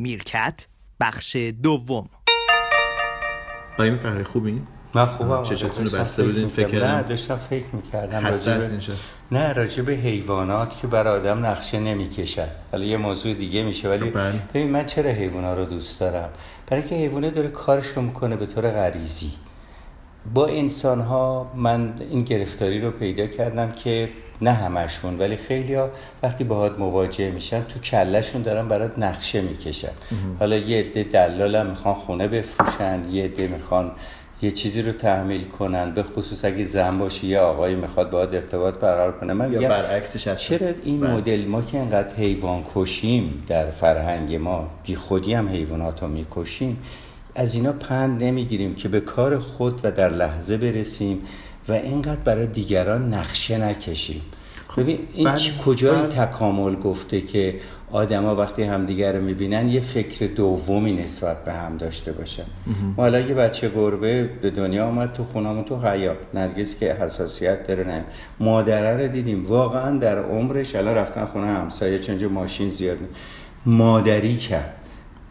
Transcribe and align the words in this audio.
میرکت 0.00 0.66
بخش 1.00 1.36
دوم. 1.36 2.08
آقای 3.72 3.90
میفرمایید 3.90 4.26
خوبین 4.26 4.66
من 4.94 5.06
خوبم. 5.06 5.42
چشتون 5.42 5.86
رو 5.86 5.98
بسته 5.98 6.22
فکر 6.22 6.24
بودین. 6.24 6.48
فکر 6.48 6.86
نه 6.86 7.02
داشتم 7.02 7.36
فکر 7.36 7.66
می‌کردم 7.72 8.20
خسته 8.20 8.80
شد 8.80 8.96
نه 9.32 9.52
راجع 9.52 9.82
به 9.82 9.92
حیوانات 9.92 10.78
که 10.78 10.86
بر 10.86 11.08
آدم 11.08 11.46
نقشه 11.46 11.80
نمی‌کشد. 11.80 12.48
حالا 12.72 12.84
یه 12.84 12.96
موضوع 12.96 13.34
دیگه 13.34 13.62
میشه 13.62 13.88
ولی 13.88 14.10
بله. 14.10 14.42
ببین 14.54 14.70
من 14.70 14.86
چرا 14.86 15.10
حیوانات 15.10 15.58
رو 15.58 15.64
دوست 15.64 16.00
دارم؟ 16.00 16.28
برای 16.66 16.82
اینکه 16.82 16.96
حیوانه 16.96 17.30
داره 17.30 17.48
کارش 17.48 17.86
رو 17.86 18.02
می‌کنه 18.02 18.36
به 18.36 18.46
طور 18.46 18.70
غریزی. 18.70 19.32
با 20.34 20.46
انسان 20.46 21.00
ها 21.00 21.52
من 21.54 21.92
این 22.10 22.22
گرفتاری 22.22 22.78
رو 22.80 22.90
پیدا 22.90 23.26
کردم 23.26 23.72
که 23.72 24.08
نه 24.42 24.52
همشون 24.52 25.18
ولی 25.18 25.36
خیلی 25.36 25.74
ها 25.74 25.90
وقتی 26.22 26.44
باهات 26.44 26.78
مواجه 26.78 27.30
میشن 27.30 27.62
تو 27.62 27.80
کلشون 27.80 28.42
دارن 28.42 28.68
برات 28.68 28.98
نقشه 28.98 29.40
می‌کشن 29.40 29.92
حالا 30.38 30.56
یه 30.56 30.78
عده 30.78 31.02
دلال 31.02 31.56
هم 31.56 31.66
می‌خوان 31.66 31.94
خونه 31.94 32.28
بفروشن 32.28 33.10
یه 33.10 33.24
عده 33.24 33.46
می‌خوان 33.46 33.92
یه 34.42 34.50
چیزی 34.50 34.82
رو 34.82 34.92
تحمیل 34.92 35.44
کنن 35.44 35.94
به 35.94 36.02
خصوص 36.02 36.44
اگه 36.44 36.64
زن 36.64 36.98
باشی 36.98 37.26
یه 37.26 37.38
آقایی 37.38 37.74
می‌خواد 37.74 38.10
باهات 38.10 38.34
ارتباط 38.34 38.74
برقرار 38.74 39.12
کنه 39.12 39.32
من 39.32 39.52
یا 39.52 39.68
برعکسش. 39.68 40.34
چرا 40.36 40.68
این 40.84 41.00
بله. 41.00 41.10
مدل 41.10 41.44
ما 41.44 41.62
که 41.62 41.78
انقدر 41.78 42.14
حیوان 42.14 42.64
کشیم 42.74 43.44
در 43.48 43.70
فرهنگ 43.70 44.34
ما 44.34 44.70
بی 44.84 44.96
خودی 44.96 45.32
هم 45.34 45.48
حیوانات 45.48 46.02
رو 46.02 46.08
می‌کشیم 46.08 46.78
از 47.34 47.54
اینا 47.54 47.72
پند 47.72 48.22
نمی‌گیریم 48.24 48.74
که 48.74 48.88
به 48.88 49.00
کار 49.00 49.38
خود 49.38 49.80
و 49.84 49.90
در 49.90 50.08
لحظه 50.08 50.56
برسیم 50.56 51.18
و 51.68 51.72
اینقدر 51.72 52.20
برای 52.20 52.46
دیگران 52.46 53.14
نقشه 53.14 53.58
نکشیم. 53.58 54.22
ببین 54.76 54.98
این 55.14 55.28
کجای. 55.64 56.06
تکامل 56.06 56.76
گفته 56.76 57.20
که 57.20 57.54
آدما 57.92 58.36
وقتی 58.36 58.62
همدیگر 58.62 59.12
رو 59.12 59.24
می‌بینن 59.24 59.68
یه 59.68 59.80
فکر 59.80 60.26
دومی 60.26 60.92
نسبت 60.92 61.44
به 61.44 61.52
هم 61.52 61.76
داشته 61.76 62.12
باشن. 62.12 62.42
ما 62.96 63.02
حالا 63.02 63.20
یه 63.20 63.34
بچه 63.34 63.68
گربه 63.68 64.24
به 64.42 64.50
دنیا 64.50 64.86
آمد 64.86 65.12
تو 65.12 65.24
خونمون 65.24 65.64
تو 65.64 65.76
حیات 65.88 66.16
نرگس 66.34 66.78
که 66.78 66.94
حساسیت 66.94 67.66
داره 67.66 67.84
نه. 67.84 68.04
مادره 68.40 69.06
رو 69.06 69.12
دیدیم. 69.12 69.46
واقعا 69.46 69.98
در 69.98 70.18
عمرش 70.18 70.74
الان 70.74 70.94
رفتن 70.94 71.24
خونه 71.24 71.46
همسایه 71.46 72.00
اینجا 72.08 72.28
ماشین 72.28 72.68
زیاد 72.68 72.98
نیست. 73.00 73.14
مادری 73.66 74.36
کرد. 74.36 74.74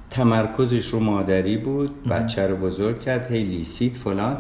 تمرکزش 0.10 0.86
رو 0.86 1.00
مادری 1.00 1.58
بود 1.58 2.08
بچه 2.08 2.48
رو 2.48 2.56
بزرگ 2.56 3.02
کرد 3.02 3.32
هی 3.32 3.44
لیسید 3.44 3.96
فلان. 3.96 4.38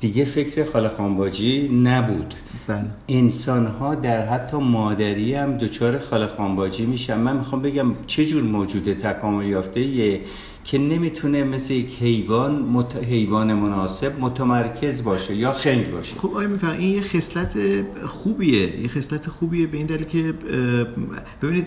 دیگه 0.00 0.24
فکر 0.24 0.64
خاله 0.64 0.88
خانباجی 0.88 1.68
نبود. 1.68 2.34
بله. 2.66 2.84
انسان 3.08 3.66
ها 3.66 3.94
در 3.94 4.26
حتی 4.26 4.56
مادری 4.56 5.34
هم 5.34 5.58
دچار 5.58 5.98
خاله 5.98 6.26
خانباجی 6.26 6.86
میشن. 6.86 7.18
من 7.18 7.36
می‌خوام 7.36 7.62
بگم 7.62 7.86
چه 8.06 8.24
جور 8.24 8.42
موجود 8.42 8.92
تکامل 8.92 9.46
یافته 9.46 9.80
ایه 9.80 10.20
که 10.64 10.78
نمی‌تونه 10.78 11.44
مثل 11.44 11.74
یک 11.74 12.02
حیوان 12.02 12.62
مت... 12.62 12.96
حیوان 12.96 13.54
مناسب 13.54 14.20
متمرکز 14.20 15.04
باشه 15.04 15.34
یا 15.34 15.52
خنگ 15.52 15.90
باشه. 15.90 16.16
خب 16.16 16.28
آقای 16.28 16.46
میفرم 16.46 16.70
این 16.78 16.94
یه 16.94 17.00
خصلت 17.00 17.54
خوبیه 18.06 18.80
یه 18.80 18.88
خصلت 18.88 19.28
خوبیه 19.28 19.66
به 19.66 19.76
این 19.76 19.86
دلیل 19.86 20.04
که 20.04 20.34
ببینید 21.42 21.66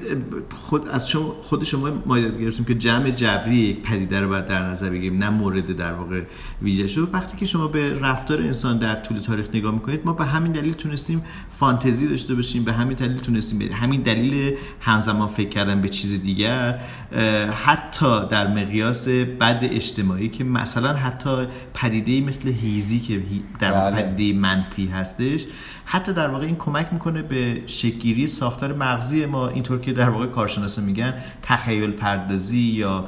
خود 0.56 0.88
از 0.88 1.10
شما 1.10 1.36
خود 1.42 1.64
شما 1.64 1.90
ما 2.06 2.20
یاد 2.20 2.42
گرفتیم 2.42 2.66
که 2.66 2.76
جمع 2.76 3.12
جبری 3.12 3.56
یک 3.56 3.82
پدیده 3.82 4.22
رو 4.22 4.30
باید 4.30 4.46
در 4.46 4.70
نظر 4.70 4.90
بگیریم 4.90 5.18
نه 5.18 5.30
مورد 5.30 5.78
در 5.78 5.94
واقع 5.94 6.22
ویژه 6.62 6.88
شو. 6.88 7.08
وقتی 7.14 7.38
که 7.38 7.46
شما 7.46 7.68
به 7.68 8.00
رفتار 8.00 8.42
انسان 8.42 8.78
در 8.78 8.96
طول 8.96 9.20
تاریخ 9.20 9.46
نگاه 9.54 9.74
می‌کنید 9.74 10.02
ما 10.06 10.14
به 10.14 10.26
همین 10.26 10.52
دلیل 10.52 10.74
تونستیم 10.74 11.24
فانتزی 11.50 12.08
داشته 12.08 12.36
باشیم 12.36 12.64
به 12.64 12.74
همین 12.74 12.98
دلیل 12.98 13.18
تونستیم 13.18 13.60
به 13.60 13.76
همین 13.76 14.02
دلیل 14.02 14.56
همزمان 14.80 15.28
فکر 15.28 15.50
کردن 15.50 15.82
به 15.82 15.90
چیز 15.90 16.24
دیگر 16.24 16.80
حتی 17.66 18.28
در 18.30 18.48
مقیاس 18.48 18.87
بد 19.40 19.60
اجتماعی 19.64 20.30
که 20.30 20.44
مثلا 20.44 20.94
حتی 20.94 21.48
پدیده 21.74 22.28
مثل 22.28 22.50
هیزی 22.50 23.00
که 23.00 23.22
در 23.60 23.72
بله. 23.72 24.02
پدیده 24.02 24.40
منفی 24.40 24.88
هستش 24.88 25.46
حتی 25.90 26.14
در 26.14 26.28
واقع 26.28 26.46
این 26.46 26.56
کمک 26.56 26.88
می‌کنه 26.92 27.22
به 27.22 27.62
شکلگیری 27.66 28.28
ساختار 28.28 28.74
مغزی 28.74 29.26
ما. 29.26 29.48
اینطور 29.48 29.80
که 29.80 29.94
در 29.94 30.10
واقع 30.10 30.26
کارشناسا 30.26 30.82
میگن 30.82 31.14
تخیل 31.42 31.92
پردازی 31.92 32.58
یا 32.58 33.06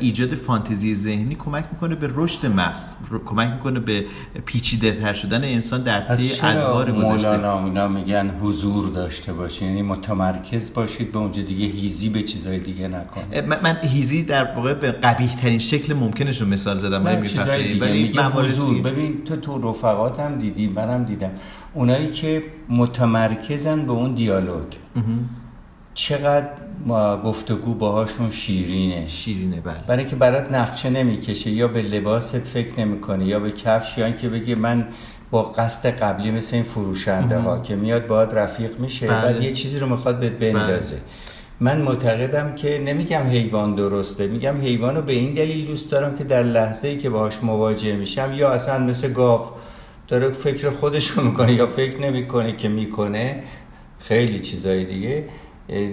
ایجاد 0.00 0.34
فانتزی 0.34 0.94
ذهنی 0.94 1.34
کمک 1.34 1.64
می‌کنه 1.72 1.94
به 1.94 2.10
رشد 2.14 2.46
مغز 2.46 2.88
کمک 3.26 3.52
می‌کنه 3.52 3.80
به 3.80 4.04
پیچیده 4.46 4.92
تر 4.92 5.14
شدن 5.14 5.44
انسان 5.44 5.82
در 5.82 6.00
طی 6.16 6.46
ادوار 6.46 6.92
مولانا 6.92 7.64
اینا 7.64 7.88
میگن 7.88 8.30
حضور 8.42 8.88
داشته 8.88 9.32
باشین؟ 9.32 9.68
یعنی 9.68 9.82
متمرکز 9.82 10.74
باشید 10.74 11.12
به 11.12 11.18
اونجا 11.18 11.42
دیگه 11.42 11.66
هیزی 11.66 12.08
به 12.08 12.22
چیزهای 12.22 12.58
دیگه 12.58 12.88
نکنید. 12.88 13.44
من, 13.44 13.58
من 13.62 13.76
هیزی 13.82 14.22
در 14.22 14.54
واقع 14.56 14.74
به 14.74 14.92
قبیح 14.92 15.36
ترین 15.36 15.58
شکل 15.58 15.94
ممکنش 15.94 16.40
رو 16.40 16.48
مثال 16.48 16.78
زدم 16.78 17.08
نه 17.08 17.26
چیزای. 17.26 17.72
دیگه 17.72 17.86
ولی 17.86 18.18
حضور. 18.18 18.82
ببین 18.82 19.24
تو 19.24 19.36
تو 19.36 19.70
رفقاتم 19.70 20.38
دیدی 20.38 20.66
منم 20.66 21.04
دیدم. 21.04 21.30
اونایی 21.74 22.08
که 22.08 22.42
متمرکزن 22.68 23.86
به 23.86 23.92
اون 23.92 24.14
دیالوگ. 24.14 24.64
چقدر 25.94 26.48
ما 26.86 27.16
گفتگو 27.16 27.74
باهاشون 27.74 28.30
شیرینه. 28.30 29.08
شیرینه 29.08 29.60
بله. 29.60 29.74
برای 29.86 29.98
اینکه 29.98 30.16
برات 30.16 30.52
نقشه 30.52 30.90
نمی‌کشه 30.90 31.50
یا 31.50 31.68
به 31.68 31.82
لباست 31.82 32.38
فکر 32.38 32.80
نمی‌کنه 32.80 33.24
یا 33.24 33.40
به 33.40 33.52
کفش 33.52 33.98
یا 33.98 34.06
اینکه 34.06 34.28
بگه 34.28 34.54
من 34.54 34.88
با 35.30 35.42
قصد 35.42 35.88
قبلی 35.88 36.30
مثل 36.30 36.56
این 36.56 36.64
فروشنده 36.64 37.38
ها 37.38 37.58
که 37.58 37.76
میاد 37.76 38.06
باهات 38.06 38.34
رفیق 38.34 38.78
میشه 38.78 39.06
بله. 39.06 39.22
بعد 39.22 39.42
یه 39.42 39.52
چیزی 39.52 39.78
رو 39.78 39.86
می‌خواد 39.86 40.20
بهت 40.20 40.32
بندازه. 40.32 40.96
من 41.60 41.80
معتقدم 41.80 42.54
که 42.54 42.82
نمیگم 42.86 43.22
حیوان 43.22 43.74
درسته 43.74 44.26
میگم 44.26 44.60
حیوان 44.60 44.96
رو 44.96 45.02
به 45.02 45.12
این 45.12 45.34
دلیل 45.34 45.66
دوست 45.66 45.92
دارم 45.92 46.14
که 46.14 46.24
در 46.24 46.42
لحظه 46.42 46.88
ای 46.88 46.98
که 46.98 47.10
باهاش 47.10 47.42
مواجه 47.42 47.96
میشم 47.96 48.32
یا 48.34 48.50
اصلا 48.50 48.78
مثل 48.78 49.12
گاو 49.12 49.40
داره 50.12 50.30
فکر 50.30 50.70
خودش 50.70 51.10
رو 51.10 51.24
می‌کنه 51.24 51.52
یا 51.52 51.66
فکر 51.66 52.00
نمی‌کنه 52.00 52.56
که 52.56 52.68
می‌کنه 52.68 53.42
خیلی 53.98 54.40
چیزای 54.40 54.84
دیگه. 54.84 55.24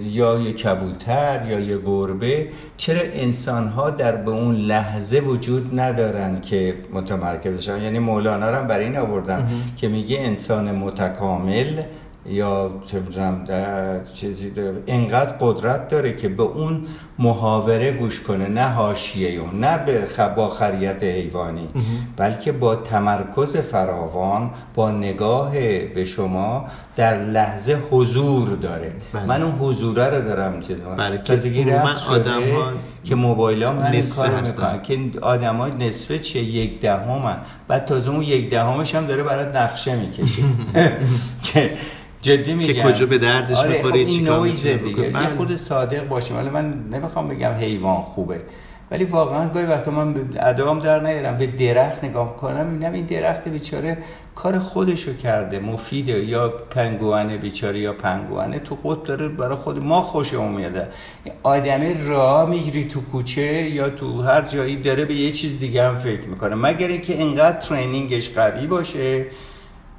یا 0.03 0.39
یه 0.39 0.53
کبوتر 0.53 1.45
یا 1.49 1.59
یه 1.59 1.77
گربه. 1.77 2.47
چرا 2.77 3.01
انسان 3.13 3.67
ها 3.67 3.89
در 3.89 4.15
به 4.15 4.31
اون 4.31 4.55
لحظه 4.55 5.19
وجود 5.19 5.79
ندارن 5.79 6.41
که 6.41 6.75
متمرکز 6.93 7.57
بشن 7.57 7.81
یعنی 7.81 7.99
مولانا 7.99 8.49
رو 8.49 8.55
هم 8.55 8.67
برای 8.67 8.85
این 8.85 8.97
آوردم 8.97 9.47
که 9.77 9.87
میگه 9.87 10.19
انسان 10.19 10.71
متکامل 10.71 11.81
یا 12.25 12.71
چه 12.87 13.01
اه، 13.49 14.13
چیزی 14.13 14.49
داره. 14.49 14.83
انقدر 14.87 15.33
قدرت 15.39 15.87
داره 15.87 16.13
که 16.15 16.29
به 16.29 16.43
اون 16.43 16.81
محاوره 17.19 17.91
گوش 17.91 18.21
کنه 18.21 18.47
نه 18.47 18.63
حاشیه 18.69 19.29
اون 19.39 19.59
نه 19.59 19.77
به 19.77 20.03
خ- 20.17 20.35
با 20.35 20.49
خریت 20.49 21.03
حیوانی 21.03 21.69
بلکه 22.17 22.51
با 22.51 22.75
تمرکز 22.75 23.57
فراوان 23.57 24.49
با 24.75 24.91
نگاه 24.91 25.51
به 25.95 26.05
شما 26.05 26.65
در 26.95 27.17
لحظه 27.25 27.77
حضور 27.91 28.49
داره 28.49 28.91
بله. 29.13 29.25
من 29.25 29.41
اون 29.43 29.51
حضوره 29.59 30.05
رو 30.09 30.21
دارم. 30.21 30.59
بله، 30.97 31.17
تازگی 31.17 31.63
رفت 31.63 31.99
شده 31.99 32.13
آدم‌ها 32.31 32.71
که 33.03 33.15
موبایل 33.15 33.63
هم 33.63 33.79
همین 33.79 33.99
نصفه 33.99 34.21
کار. 34.29 34.41
می‌کنن 34.41 34.81
که 34.81 35.19
آدم 35.21 35.55
های 35.57 35.71
نصفه 35.71 36.19
چیه 36.19 36.43
یک 36.43 36.79
دهم 36.79 37.37
بعد 37.67 37.85
تازه 37.85 38.11
اون 38.11 38.21
یک 38.21 38.49
دهمش 38.49 38.95
هم 38.95 39.05
داره 39.05 39.23
برات 39.23 39.55
نقشه 39.55 39.95
می‌کشه 39.95 40.43
که 41.43 41.71
جدی 42.21 42.53
میگم. 42.53 42.91
کجا 42.91 43.05
به 43.05 43.17
دردش 43.17 43.57
آره 43.57 43.71
می‌خوره، 43.71 43.91
خب 43.91 43.95
این 43.95 44.09
چیکار 44.09 44.39
نویزه 44.39 44.77
دیگه. 44.77 45.03
یه. 45.03 45.27
خود 45.37 45.55
صادق 45.55 46.07
باشیم. 46.07 46.37
ولی 46.37 46.49
من 46.49 46.73
نمی‌خوام 46.91 47.27
بگم 47.27 47.51
حیوان 47.51 48.01
خوبه 48.01 48.41
ولی 48.91 49.03
واقعا 49.03 49.49
گاهی 49.49 49.65
وقتا 49.65 49.91
من 49.91 50.15
ادام 50.39 50.79
در 50.79 50.99
نیارم 50.99 51.37
به 51.37 51.47
درخت 51.47 52.03
نگاه 52.03 52.37
کنم 52.37 52.65
می‌بینم 52.65 52.93
این 52.93 53.05
درخت 53.05 53.47
بیچاره 53.47 53.97
کار 54.35 54.59
خودشو 54.59 55.17
کرده 55.17 55.59
مفیده 55.59 56.25
یا 56.25 56.49
پنگوانه 56.49 57.37
بیچاره 57.37 57.79
یا 57.79 57.93
پنگوانه. 57.93 58.59
تو 58.59 58.75
خود 58.75 59.03
داره 59.03 59.27
برای 59.27 59.55
خود 59.55 59.83
ما 59.83 60.01
خوشمون 60.01 60.51
میاده 60.51 60.87
آدمی 61.43 61.95
راه 62.07 62.49
می‌گیری 62.49 62.83
تو 62.83 63.01
کوچه 63.01 63.69
یا 63.69 63.89
تو 63.89 64.21
هر 64.21 64.41
جایی 64.41 64.75
داره 64.75 65.05
به 65.05 65.13
یه 65.13 65.31
چیز 65.31 65.59
دیگه 65.59 65.83
هم 65.83 65.95
فکر 65.95 66.27
می‌کنه. 66.27 66.55
مگر 66.55 66.87
اینکه 66.87 67.21
انقدر 67.21 67.57
ترینینگش 67.59 68.29
قوی 68.29 68.67
باشه 68.67 69.25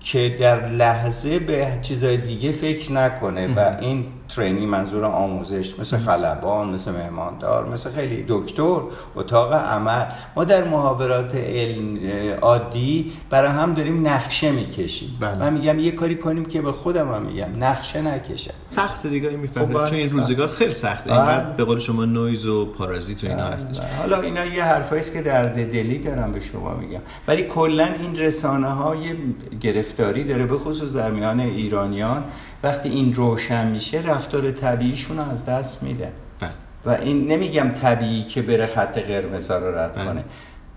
که 0.01 0.37
در 0.41 0.69
لحظه 0.69 1.39
به 1.39 1.73
چیزای 1.83 2.17
دیگه 2.17 2.53
فکر 2.53 2.93
نکنه 2.93 3.55
و 3.55 3.77
این 3.81 4.05
ترینینگ 4.37 4.69
منظور 4.69 5.05
آموزش 5.05 5.79
مثل 5.79 5.99
خلبان 5.99 6.71
مثل 6.71 6.93
مهماندار 6.93 7.69
مثل 7.69 7.91
خیلی 7.91 8.25
دکتر 8.29 8.81
اتاق 9.17 9.53
عمل. 9.53 10.05
ما 10.37 10.45
در 10.45 10.65
محاورات 10.65 11.35
علم 11.35 11.99
عادی 12.41 13.13
برای 13.31 13.51
هم 13.51 13.75
داریم 13.75 14.09
نقشه 14.09 14.53
می‌کشیم. 14.53 15.17
بله. 15.21 15.39
من 15.39 15.53
میگم 15.53 15.79
یه 15.79 15.91
کاری 15.91 16.15
کنیم 16.15 16.45
که 16.45 16.63
به 16.63 16.73
خودم 16.73 17.15
هم 17.15 17.23
میگم 17.23 17.49
نقشه 17.59 18.03
نکشم 18.03 18.55
سخت 18.69 19.07
دیگه 19.07 19.31
خب 19.31 19.37
می‌فهمید. 19.37 19.77
بله، 19.77 19.89
تو 19.89 19.95
این 19.95 20.09
سخت. 20.09 20.19
روزگار 20.19 20.49
خیلی 20.49 20.75
سخته. 20.75 21.11
بله. 21.11 21.21
اینقدر 21.21 21.51
به 21.51 21.65
قول 21.65 21.79
شما 21.79 22.05
نویز 22.05 22.47
و 22.47 22.67
پارازیت 22.67 23.25
و 23.25 23.27
اینا 23.27 23.47
هستش. 23.47 23.81
حالا 23.81 24.21
اینا 24.21 24.45
یه 24.45 24.65
حرفایی 24.65 25.03
که 25.03 25.23
درد 25.23 25.73
دلی 25.73 25.99
دارم 25.99 26.33
به 26.33 26.41
شما 26.41 26.75
میگم. 26.75 27.01
ولی 27.29 27.43
کلا 27.43 27.85
این 27.85 28.17
رسانه 28.17 28.69
ها 28.69 28.97
یه 28.97 29.17
گرفتاری 29.61 30.25
داره 30.25 30.47
به 30.47 30.59
خصوص 30.59 30.93
در 30.93 31.11
میان 31.11 31.41
ایرانیان 31.41 32.25
وقتی 32.63 32.89
این 32.89 33.15
روشن 33.15 33.67
میشه 33.67 34.03
رفتار 34.07 34.51
طبیعیشون 34.51 35.17
رو 35.17 35.31
از 35.31 35.47
دست 35.47 35.83
میده. 35.83 36.13
بله. 36.41 36.51
و 36.85 36.91
این 37.03 37.27
نمیگم 37.27 37.69
طبیعی 37.69 38.23
که 38.23 38.43
بره 38.43 38.67
خط 38.67 38.99
قرمز 38.99 39.51
رو 39.51 39.79
رد 39.79 39.95
بله. 39.95 40.05
کنه. 40.05 40.25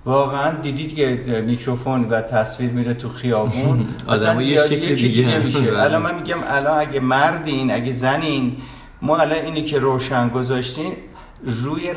واقعا 0.06 0.62
دیدید 0.62 0.96
که 0.96 1.08
میکروفون 1.48 2.04
و 2.04 2.22
تصویر 2.22 2.72
میره 2.72 2.94
تو 2.94 3.10
خیابون؟ 3.10 3.88
آدم‌ها 4.08 4.42
یه 4.42 4.58
شکل 4.68 4.96
دیگه 4.96 5.38
میشه. 5.38 5.60
بله. 5.60 5.84
الان 5.84 6.02
من 6.02 6.16
میگم 6.16 6.38
الان 6.48 6.80
اگه 6.80 7.00
مردین 7.00 7.72
اگه 7.72 7.92
زنین 7.92 8.58
ما 9.02 9.18
الان 9.18 9.46
اینی 9.46 9.64
که 9.64 9.80
روشن 9.80 10.30
گذاشتین 10.30 10.94
روی 11.46 11.92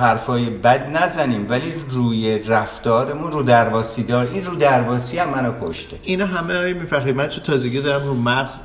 حرفای 0.00 0.50
بد 0.50 0.96
نزنیم 0.96 1.46
ولی 1.48 1.74
روی 1.90 2.38
رفتارمون 2.38 3.32
رو 3.32 3.42
درواسی 3.42 4.02
دار 4.02 4.28
این 4.32 4.44
رو 4.44 4.56
درواسی 4.56 5.18
هم 5.18 5.28
منو 5.28 5.52
کشته 5.62 5.96
اینا 6.02 6.26
همه 6.26 6.54
آقای 6.54 6.72
میفخری 6.72 7.12
من 7.12 7.28
چون 7.28 7.44
تازگی 7.44 7.80
دارم 7.80 8.06
رو 8.06 8.14
مغز 8.14 8.60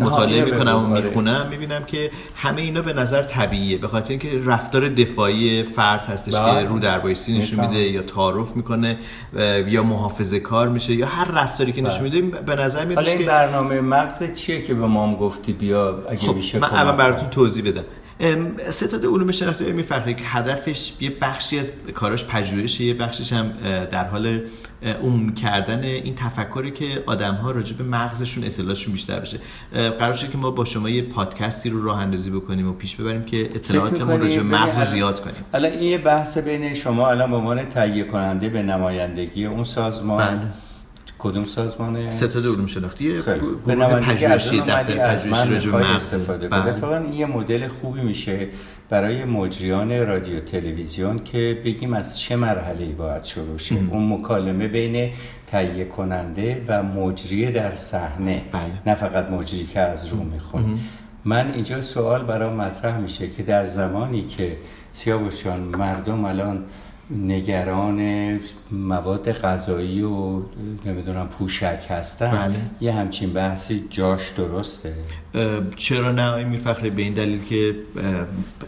مطالعه 0.00 0.44
می‌کنم 0.44 0.74
و 0.74 0.94
آره. 0.94 1.04
می‌خونم 1.04 1.46
می‌بینم 1.50 1.84
که 1.84 2.10
همه 2.36 2.60
اینا 2.60 2.82
به 2.82 2.92
نظر 2.92 3.22
طبیعیه 3.22 3.78
به 3.78 3.88
خاطر 3.88 4.10
اینکه 4.10 4.40
رفتار 4.44 4.88
دفاعی 4.88 5.62
فرد 5.62 6.00
هستش 6.00 6.34
بله. 6.34 6.62
که 6.62 6.68
رو 6.68 6.78
دربایستی 6.78 7.38
نشون. 7.38 7.66
میده 7.66 7.78
یا 7.78 8.02
تعارف 8.02 8.56
می‌کنه 8.56 8.98
یا 9.66 9.82
محافظه 9.82 10.40
کار 10.40 10.68
میشه 10.68 10.94
یا 10.94 11.06
هر 11.06 11.30
رفتاری 11.42 11.72
که 11.72 11.82
نشون 11.82 12.02
میده 12.02 12.22
به 12.22 12.54
نظر 12.54 12.84
میاد 12.84 12.98
حالا 12.98 13.10
این 13.10 13.18
که 13.18 13.26
برنامه 13.26 13.80
مغز 13.80 14.32
چیه 14.34 14.62
که 14.62 14.74
به 14.74 14.86
ما 14.86 15.06
هم 15.06 15.14
گفتی 15.14 15.52
بیا 15.52 16.02
اگه 16.08 16.26
خب 16.26 16.34
میشه 16.34 16.58
من 16.58 16.68
کن. 16.68 16.96
براتون 16.96 17.30
توضیح 17.30 17.70
بدم 17.70 17.84
ستاد 18.70 19.04
علوم 19.06 19.30
شناختی 19.30 19.72
میفخری 19.72 20.14
که 20.14 20.24
هدفش 20.24 20.92
یه 21.00 21.10
بخشی 21.20 21.58
از 21.58 21.72
کاراش 21.94 22.24
پژوهشه 22.24 22.84
یه 22.84 22.94
بخشش 22.94 23.32
هم 23.32 23.52
در 23.90 24.04
حال 24.04 24.40
اه، 24.82 24.92
عمومی 24.92 25.34
کردن 25.34 25.82
این 25.84 26.14
تفکری 26.14 26.70
که 26.70 27.02
آدم 27.06 27.34
ها 27.34 27.50
راجع 27.50 27.76
به 27.76 27.84
مغزشون 27.84 28.44
اطلاعاتشون 28.44 28.92
بیشتر 28.92 29.20
بشه 29.20 29.38
قرار 29.72 30.12
شده 30.12 30.30
که 30.32 30.38
ما 30.38 30.50
با 30.50 30.64
شما 30.64 30.88
یه 30.90 31.02
پادکستی 31.02 31.70
رو 31.70 31.84
راه 31.84 31.98
اندازی 31.98 32.30
بکنیم 32.30 32.68
و 32.68 32.72
پیش 32.72 32.96
ببریم 32.96 33.22
که 33.24 33.40
اطلاعاتمون 33.54 34.20
راجع 34.20 34.36
به 34.36 34.42
مغز 34.42 34.76
الان- 34.76 34.84
زیاد 34.90 35.20
کنیم. 35.20 35.34
حالا 35.52 35.68
این 35.68 35.82
یه 35.82 35.98
بحث 35.98 36.38
بین 36.38 36.74
شما 36.74 37.10
الان 37.10 37.30
به 37.30 37.36
عنوان 37.36 37.68
تهیه 37.68 38.04
کننده 38.04 38.48
به 38.48 38.62
نمایندگی 38.62 39.46
اون 39.46 39.64
سازمان. 39.64 40.28
بله. 40.38 40.40
کدوم 41.18 41.44
سازمانه 41.44 42.10
ستاد 42.10 42.46
علوم 42.46 42.66
شناختی 42.66 43.12
گروه 43.12 43.38
خوب. 43.38 43.64
به 43.64 43.74
نمایندگی 43.74 44.24
از 44.24 44.48
پژوهشی 44.48 44.60
دفتر 44.60 45.00
از 45.00 45.26
پژوهشی 45.26 45.68
من 45.68 45.82
استفاده 45.82 46.48
کن 46.48 46.60
بله. 46.60 46.70
اتفاقا 46.70 46.96
این 46.96 47.12
یه 47.12 47.26
مدل 47.26 47.68
خوبی 47.68 48.00
میشه 48.00 48.48
برای 48.90 49.24
مجریان 49.24 50.06
رادیو 50.06 50.40
تلویزیون 50.40 51.18
که 51.18 51.62
بگیم 51.64 51.92
از 51.92 52.18
چه 52.18 52.36
مرحله 52.36 52.86
باید 52.86 53.24
شروع 53.24 53.58
شه. 53.58 53.74
اون 53.90 54.12
مکالمه 54.12 54.68
بین 54.68 55.10
تهیه 55.46 55.84
کننده 55.84 56.64
و 56.68 56.82
مجری 56.82 57.52
در 57.52 57.74
صحنه. 57.74 58.42
بله. 58.52 58.62
نه 58.86 58.94
فقط 58.94 59.30
مجری 59.30 59.66
که 59.66 59.80
از 59.80 60.08
رو 60.08 60.22
می‌خونه 60.22 60.64
من 61.24 61.52
اینجا 61.54 61.82
سوال 61.82 62.22
برام 62.22 62.54
مطرح 62.54 62.98
میشه 62.98 63.28
که 63.30 63.42
در 63.42 63.64
زمانی 63.64 64.22
که 64.22 64.56
سیاوش 64.92 65.44
جان 65.44 65.60
مردم 65.60 66.24
الان 66.24 66.64
نگران 67.10 68.40
مواد 68.72 69.32
غذایی 69.32 70.02
و 70.02 70.42
نمی‌دونم 70.84 71.28
پوشک 71.28 71.86
هستن. 71.88 72.30
بله. 72.30 72.54
یه 72.80 72.92
همچین 72.92 73.32
بحثی 73.32 73.84
جاش 73.90 74.30
درسته؟ 74.30 74.94
چرا 75.76 76.12
نه؟ 76.12 76.28
آقای 76.28 76.44
میرفخری 76.44 76.90
به 76.90 77.02
این 77.02 77.14
دلیل 77.14 77.44
که 77.44 77.76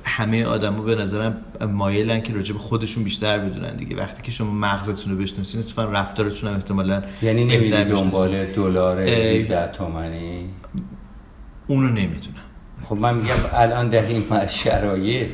همه 0.05 0.45
آدما 0.45 0.83
به 0.83 0.95
نظرم 0.95 1.37
مایلن 1.69 2.21
که 2.21 2.33
راجع 2.33 2.53
به 2.53 2.59
خودشون 2.59 3.05
بیشتر 3.05 3.39
بدونن 3.39 3.77
دیگه. 3.77 3.97
وقتی 3.97 4.23
که 4.23 4.31
شما 4.31 4.53
مغزتون 4.53 5.13
رو 5.13 5.19
بشناسین 5.19 5.61
اتفاقا 5.61 5.93
رفتارتون 5.93 6.51
هم 6.51 6.57
احتمالاً 6.57 7.03
یعنی 7.23 7.45
بشناسین. 7.59 7.85
دنبال 7.85 8.45
دلار 8.45 8.99
اه، 8.99 9.09
17 9.09 9.73
تومنی؟ 9.73 10.49
اونو 11.67 11.89
نمی‌دونم. 11.89 12.37
خب 12.85 12.97
من 12.97 13.15
میگم 13.15 13.35
الان 13.53 13.89
در 13.89 14.07
این 14.07 14.25
شرایط 14.49 15.29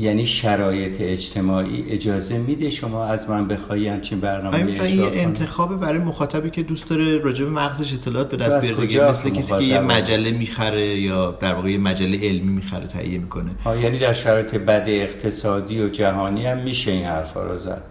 یعنی 0.00 0.26
شرایط 0.26 0.96
اجتماعی 1.00 1.84
اجازه 1.88 2.38
میده 2.38 2.70
شما 2.70 3.04
از 3.04 3.30
من 3.30 3.48
بخوایی 3.48 3.88
همچین 3.88 4.20
برنامه 4.20 4.58
اجرا 4.58 4.84
کنی؟ 4.84 5.20
انتخاب 5.20 5.80
برای 5.80 5.98
مخاطبی 5.98 6.50
که 6.50 6.62
دوست 6.62 6.90
داره 6.90 7.18
راجع 7.18 7.44
به 7.44 7.50
مغزش 7.50 7.94
اطلاعات 7.94 8.28
به 8.28 8.36
دست 8.36 8.60
بیاره 8.60 9.08
مثل 9.08 9.30
کسی 9.30 9.58
که 9.58 9.64
یه؟ 9.64 9.80
مجله 9.80 10.30
می‌خره 10.30 11.00
یا 11.00 11.30
در 11.30 11.54
واقع 11.54 11.70
یه 11.70 11.78
مجله 11.78 12.28
علمی 12.28 12.52
می‌خره 12.52 12.86
تهیه 12.86 13.18
می‌کنه 13.18 13.50
ها، 13.64 13.76
یعنی 13.76 13.98
در 13.98 14.12
شرایط 14.12 14.54
بد 14.54 14.84
اقتصادی 14.86 15.82
و 15.82 15.88
جهانی 15.88 16.46
هم 16.46 16.58
میشه 16.58 16.90
این 16.90 17.04
حرفا 17.04 17.42
رو 17.42 17.58
زد 17.58 17.82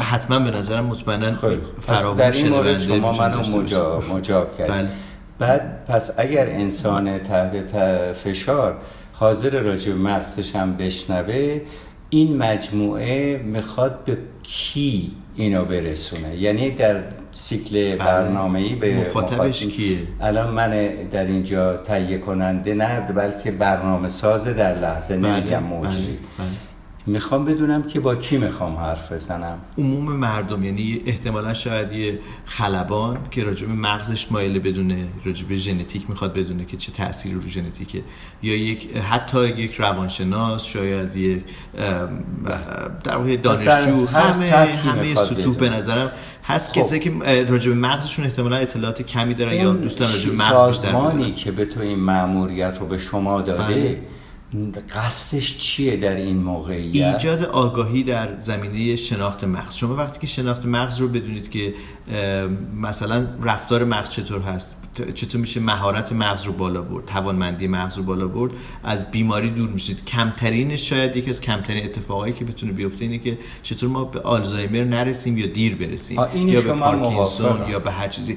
حتما 0.00 0.38
به 0.38 0.50
نظرم 0.50 0.86
مطمئنا. 0.86 1.30
پس 1.30 1.46
فراوون 1.80 2.16
در 2.16 2.32
این 2.32 2.48
مورد 2.48 2.80
شما 2.80 3.12
منو. 3.12 3.58
مجاب, 3.58 4.02
مجاب 4.16 4.58
کرد 4.58 4.68
بله. 4.70 4.88
بعد 5.38 5.84
پس 5.88 6.10
اگر 6.18 6.46
انسان 6.46 7.18
تحت 7.18 7.76
فشار 8.12 8.76
حاضر 9.18 9.60
راجع 9.60 9.92
به 9.92 9.98
مغزش 9.98 10.56
هم 10.56 10.76
بشنوه 10.76 11.60
این 12.10 12.36
مجموعه 12.36 13.36
می‌خواد 13.44 14.04
به 14.04 14.18
کی 14.42 15.12
اینو 15.36 15.64
برسونه 15.64 16.36
یعنی 16.36 16.70
در 16.70 17.02
سیکل 17.34 17.96
برنامه‌ای 17.96 18.74
به 18.74 19.00
مخاطبش 19.00 19.62
مخاطب- 19.62 19.76
کیه؟ 19.76 19.98
الان 20.20 20.50
من 20.50 20.70
در 21.10 21.24
اینجا 21.24 21.76
تهیه 21.76 22.18
کننده 22.18 22.74
نه 22.74 23.00
بلکه 23.00 23.50
برنامه 23.50 24.08
ساز 24.08 24.44
در 24.44 24.78
لحظه 24.78 25.16
نمیگم 25.16 25.62
مجری 25.62 26.02
بله، 26.02 26.16
بله. 26.38 26.73
می‌خوام 27.06 27.44
بدونم 27.44 27.82
که 27.82 28.00
با 28.00 28.16
کی 28.16 28.36
می‌خوام 28.36 28.76
حرف 28.76 29.12
بزنم 29.12 29.58
عموم 29.78 30.12
مردم 30.12 30.64
یعنی 30.64 31.00
احتمالا 31.06 31.54
شاید 31.54 31.92
یه 31.92 32.18
خلبان 32.44 33.18
که 33.30 33.44
راجع 33.44 33.66
به 33.66 33.72
مغزش 33.72 34.32
مایل 34.32 34.58
بدونه 34.58 35.08
راجع 35.24 35.46
به 35.46 35.56
ژنتیک 35.56 36.10
می‌خواد 36.10 36.34
بدونه 36.34 36.64
که 36.64 36.76
چه 36.76 36.92
تأثیری 36.92 37.34
رو 37.34 37.48
ژنتیکه 37.48 38.02
یا 38.42 38.56
یک 38.56 38.96
حتی 38.96 39.48
یک 39.48 39.74
روانشناس 39.74 40.64
شاید 40.64 41.16
یه 41.16 41.44
ام، 41.78 42.24
در 43.04 43.16
واقع 43.16 43.36
دانشجو 43.36 44.06
همه 44.06 44.74
همه 44.74 45.14
سطوح 45.14 45.56
به. 45.56 45.68
نظرم 45.68 46.12
هست 46.44 46.72
خب. 46.72 46.80
کسایی 46.80 47.00
که 47.00 47.10
راجع 47.48 47.70
به 47.70 47.76
مغزشون 47.76 48.24
احتمالا 48.24 48.56
اطلاعات 48.56 49.02
کمی 49.02 49.34
دارن 49.34 49.54
یا 49.54 49.72
دوستان 49.72 50.12
راجع 50.12 50.30
به 50.30 50.36
مغز 50.36 50.50
سازمانی. 50.50 51.32
که 51.32 51.52
به 51.52 51.64
تو 51.64 51.80
این 51.80 51.98
مأموریت 51.98 52.78
رو 52.80 52.86
به 52.86 52.98
شما 52.98 53.42
داده 53.42 53.74
بله. 53.74 54.00
قصدش 54.94 55.58
چیه 55.58 55.96
در 55.96 56.16
این 56.16 56.36
موقعیت؟ 56.36 57.14
ایجاد 57.14 57.44
آگاهی 57.44 58.02
در 58.02 58.40
زمینه 58.40 58.96
شناخت 58.96 59.44
مغز. 59.44 59.74
شما 59.74 59.96
وقتی 59.96 60.18
که 60.20 60.26
شناخت 60.26 60.66
مغز 60.66 61.00
رو 61.00 61.08
بدونید 61.08 61.50
که 61.50 61.74
مثلا 62.76 63.26
رفتار 63.42 63.84
مغز 63.84 64.10
چطور 64.10 64.40
هست 64.40 64.83
چطور 65.14 65.40
میشه 65.40 65.60
مهارت 65.60 66.12
مغز 66.12 66.44
رو 66.44 66.52
بالا 66.52 66.82
برد 66.82 67.04
توانمندی 67.04 67.66
مغز 67.66 67.96
رو 67.96 68.02
بالا 68.02 68.28
برد. 68.28 68.52
از 68.84 69.10
بیماری 69.10 69.50
دور 69.50 69.68
میشید. 69.68 70.04
کمترینش 70.04 70.90
شاید 70.90 71.16
یکی 71.16 71.30
از 71.30 71.40
کمترین 71.40 71.84
اتفاقایی 71.84 72.32
که 72.32 72.44
بتونه 72.44 72.72
بیفته 72.72 73.04
اینه 73.04 73.18
که 73.18 73.38
چطور 73.62 73.88
ما 73.88 74.04
به 74.04 74.20
آلزایمر 74.20 74.84
نرسیم 74.84 75.38
یا 75.38 75.46
دیر 75.46 75.74
برسیم. 75.74 76.18
یا 76.34 76.60
به 76.60 76.72
پارکینسون. 76.72 77.68
یا 77.68 77.78
به 77.78 77.90
هر 77.90 78.08
چیزی. 78.08 78.36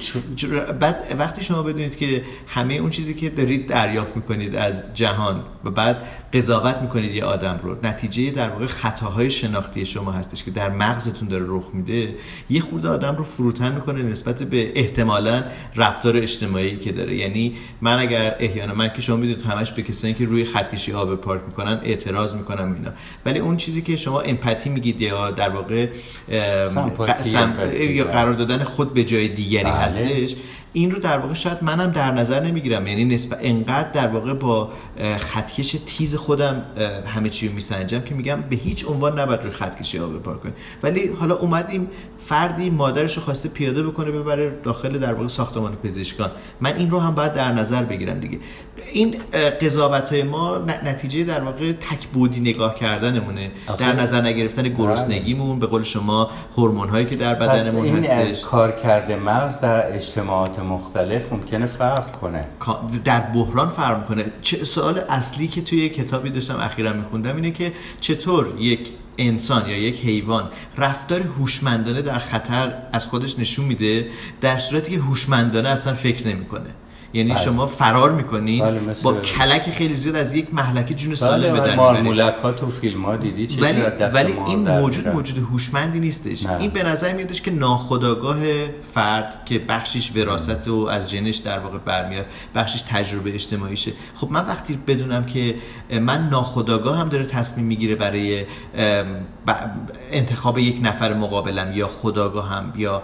بعد 0.79 1.15
وقتی 1.19 1.43
شما 1.43 1.63
بدونید 1.63 1.97
که 1.97 2.23
همه 2.47 2.73
اون 2.73 2.89
چیزی 2.89 3.13
که 3.13 3.29
دارید 3.29 3.67
دریافت 3.67 4.15
می‌کنید 4.15 4.55
از 4.55 4.83
جهان 4.93 5.43
و 5.65 5.69
بعد 5.69 6.03
قضاوت 6.33 6.77
می‌کنید 6.81 7.15
یه 7.15 7.23
آدم 7.23 7.59
رو 7.63 7.77
نتیجه 7.83 8.31
در 8.31 8.49
واقع 8.49 8.65
خطاهای 8.65 9.29
شناختی 9.29 9.85
شما 9.85 10.11
هستش 10.11 10.43
که 10.43 10.51
در 10.51 10.69
مغزتون 10.69 11.27
داره 11.27 11.45
رخ 11.47 11.69
میده 11.73 12.15
یه 12.49 12.61
خورده 12.61 12.89
آدم 12.89 13.15
رو 13.15 13.23
فروتن 13.23 13.75
می‌کنه 13.75 14.03
نسبت 14.03 14.43
به 14.43 14.79
احتمالا 14.79 15.43
رفتار 15.75 16.17
اجتماعی 16.17 16.46
که 16.75 16.91
داره 16.91 17.15
یعنی 17.15 17.53
من 17.81 17.99
اگر 17.99 18.35
احیانا 18.39 18.73
من 18.73 18.93
که 18.93 19.01
شما 19.01 19.15
می‌دونید 19.15 19.41
همش 19.41 19.71
به 19.71 19.81
کسانی 19.81 20.13
که 20.13 20.25
روی 20.25 20.45
خط 20.45 20.71
کشی 20.71 20.93
آب 20.93 21.15
پارک 21.15 21.41
می‌کنن 21.47 21.79
اعتراض 21.83 22.35
می‌کنم 22.35 22.73
اینا 22.73 22.91
ولی 23.25 23.39
اون 23.39 23.57
چیزی 23.57 23.81
که 23.81 23.95
شما 23.95 24.21
امپاتی 24.21 24.69
میگید 24.69 25.01
یا 25.01 25.31
در 25.31 25.49
واقع 25.49 25.87
سمپاتی، 26.69 27.23
سم- 27.23 27.39
امپاتی، 27.39 27.85
یا 27.85 28.03
بله. 28.03 28.13
قرار 28.13 28.33
دادن 28.33 28.63
خود 28.63 28.93
به 28.93 29.03
جای 29.03 29.27
دیگری 29.27 29.63
بله. 29.63 29.73
هستش 29.73 30.35
این 30.73 30.91
رو 30.91 30.99
در 30.99 31.17
واقع 31.17 31.33
شاید 31.33 31.57
منم 31.61 31.91
در 31.91 32.11
نظر 32.11 32.39
نمی‌گیرم. 32.39 32.87
یعنی 32.87 33.05
نسبت 33.05 33.39
انقدر 33.41 33.91
در 33.91 34.07
واقع 34.07 34.33
با 34.33 34.69
خطکش 35.17 35.75
تیز 35.85 36.15
خودم 36.15 36.65
همه 37.05 37.29
چی 37.29 37.47
رو 37.47 37.53
میسنجم 37.53 37.99
که 37.99 38.15
میگم 38.15 38.41
به 38.49 38.55
هیچ 38.55 38.85
عنوان 38.87 39.19
نباید 39.19 39.41
روی 39.41 39.51
خط 39.51 39.79
کشی 39.79 39.97
ها 39.97 40.07
بپار 40.07 40.37
کنیم. 40.37 40.55
ولی 40.83 41.07
حالا 41.07 41.35
اومدیم 41.35 41.87
فردی 42.19 42.69
مادرش 42.69 43.17
رو 43.17 43.23
خواسته 43.23 43.49
پیاده 43.49 43.83
بکنه 43.83 44.11
ببره 44.11 44.51
داخل 44.63 44.97
در 44.97 45.13
واقع 45.13 45.27
ساختمان 45.27 45.75
پزشکان. 45.75 46.31
من 46.61 46.75
این 46.75 46.89
رو 46.89 46.99
هم 46.99 47.15
باید 47.15 47.33
در 47.33 47.51
نظر 47.51 47.83
بگیرم 47.83 48.19
دیگه. 48.19 48.39
این 48.93 49.15
قضاوت 49.61 50.09
های 50.09 50.23
ما 50.23 50.57
نتیجه 50.57 51.23
در 51.23 51.41
واقع 51.41 51.71
تکبودی 51.71 52.39
نگاه 52.39 52.75
کردنمونه. 52.75 53.51
در 53.77 53.93
نظر 53.93 54.21
نگرفتن 54.21 54.63
گرسنگیمون 54.63 55.59
به 55.59 55.67
قول 55.67 55.83
شما 55.83 56.29
هورمون 56.57 56.89
هایی 56.89 57.05
که 57.05 57.15
در 57.15 57.35
بدنمون 57.35 57.97
هستش. 57.97 58.45
کار 58.45 58.71
کرده 58.71 59.15
مغز 59.15 59.59
در 59.59 59.93
اجتماعات 59.95 60.56
مختلف 60.63 61.33
ممکنه 61.33 61.65
فرق 61.65 62.17
کنه. 62.17 62.45
در 63.03 63.19
بحران 63.19 63.69
فرق 63.69 64.07
کنه 64.07 64.25
سوال 64.65 64.99
اصلی 64.99 65.47
که 65.47 65.61
توی 65.61 65.89
کتابی 65.89 66.29
داشتم 66.29 66.59
اخیرا 66.59 66.93
میخوندم 66.93 67.35
اینه 67.35 67.51
که 67.51 67.73
چطور 67.99 68.47
یک 68.59 68.89
انسان 69.17 69.69
یا 69.69 69.77
یک 69.77 70.05
حیوان 70.05 70.49
رفتار 70.77 71.21
هوشمندانه 71.21 72.01
در 72.01 72.19
خطر 72.19 72.73
از 72.93 73.05
خودش 73.05 73.39
نشون 73.39 73.65
میده 73.65 74.07
در 74.41 74.57
صورتی 74.57 74.91
که 74.91 74.99
هوشمندانه 74.99 75.69
اصلا 75.69 75.93
فکر 75.93 76.27
نمی‌کنه. 76.27 76.69
یعنی 77.13 77.31
بله. 77.31 77.41
شما 77.41 77.65
فرار 77.65 78.11
می‌کنین 78.11 78.63
بله، 78.63 78.79
با 79.03 79.13
کلک 79.13 79.61
خیلی 79.61 79.93
زیاد 79.93 80.15
از 80.15 80.35
یک 80.35 80.53
محلکه 80.53 80.93
جون 80.93 81.15
سالم 81.15 81.53
به 81.53 81.59
بله 81.59 81.69
در 81.69 81.75
مارمولک 81.75 82.35
ها 82.43 82.51
تو 82.51 82.67
فیلم 82.67 83.05
ها 83.05 83.15
دیدی 83.15 83.47
چه 83.47 83.61
ولی, 83.61 83.81
دست 83.81 84.15
ولی 84.15 84.33
این 84.47 84.69
موجود؟ 84.69 85.07
موجود 85.07 85.37
هوشمندی 85.37 85.99
نیستش 85.99 86.45
نه. 86.45 86.57
این 86.57 86.69
به 86.69 86.83
نظر 86.83 87.13
میادش 87.13 87.41
که 87.41 87.51
ناخودآگاه 87.51 88.37
فرد 88.93 89.45
که 89.45 89.59
بخشش 89.59 90.15
وراثت 90.15 90.67
و 90.67 90.75
از 90.75 91.11
جنش 91.11 91.37
در 91.37 91.59
واقع 91.59 91.77
برمیاد 91.77 92.25
بخشش 92.55 92.81
تجربه 92.81 93.33
اجتماعیشه 93.33 93.91
خب 94.15 94.31
من 94.31 94.47
وقتی 94.47 94.79
بدونم 94.87 95.25
که 95.25 95.55
من 96.01 96.29
ناخودآگاه 96.29 96.97
هم 96.97 97.09
داره 97.09 97.25
تصمیم 97.25 97.65
می‌گیره 97.65 97.95
برای 97.95 98.45
انتخاب 100.11 100.57
یک 100.57 100.79
نفر 100.83 101.13
مقابلم 101.13 101.71
یا 101.73 101.87
خداگاه 101.87 102.49
هم 102.49 102.73
یا 102.75 103.03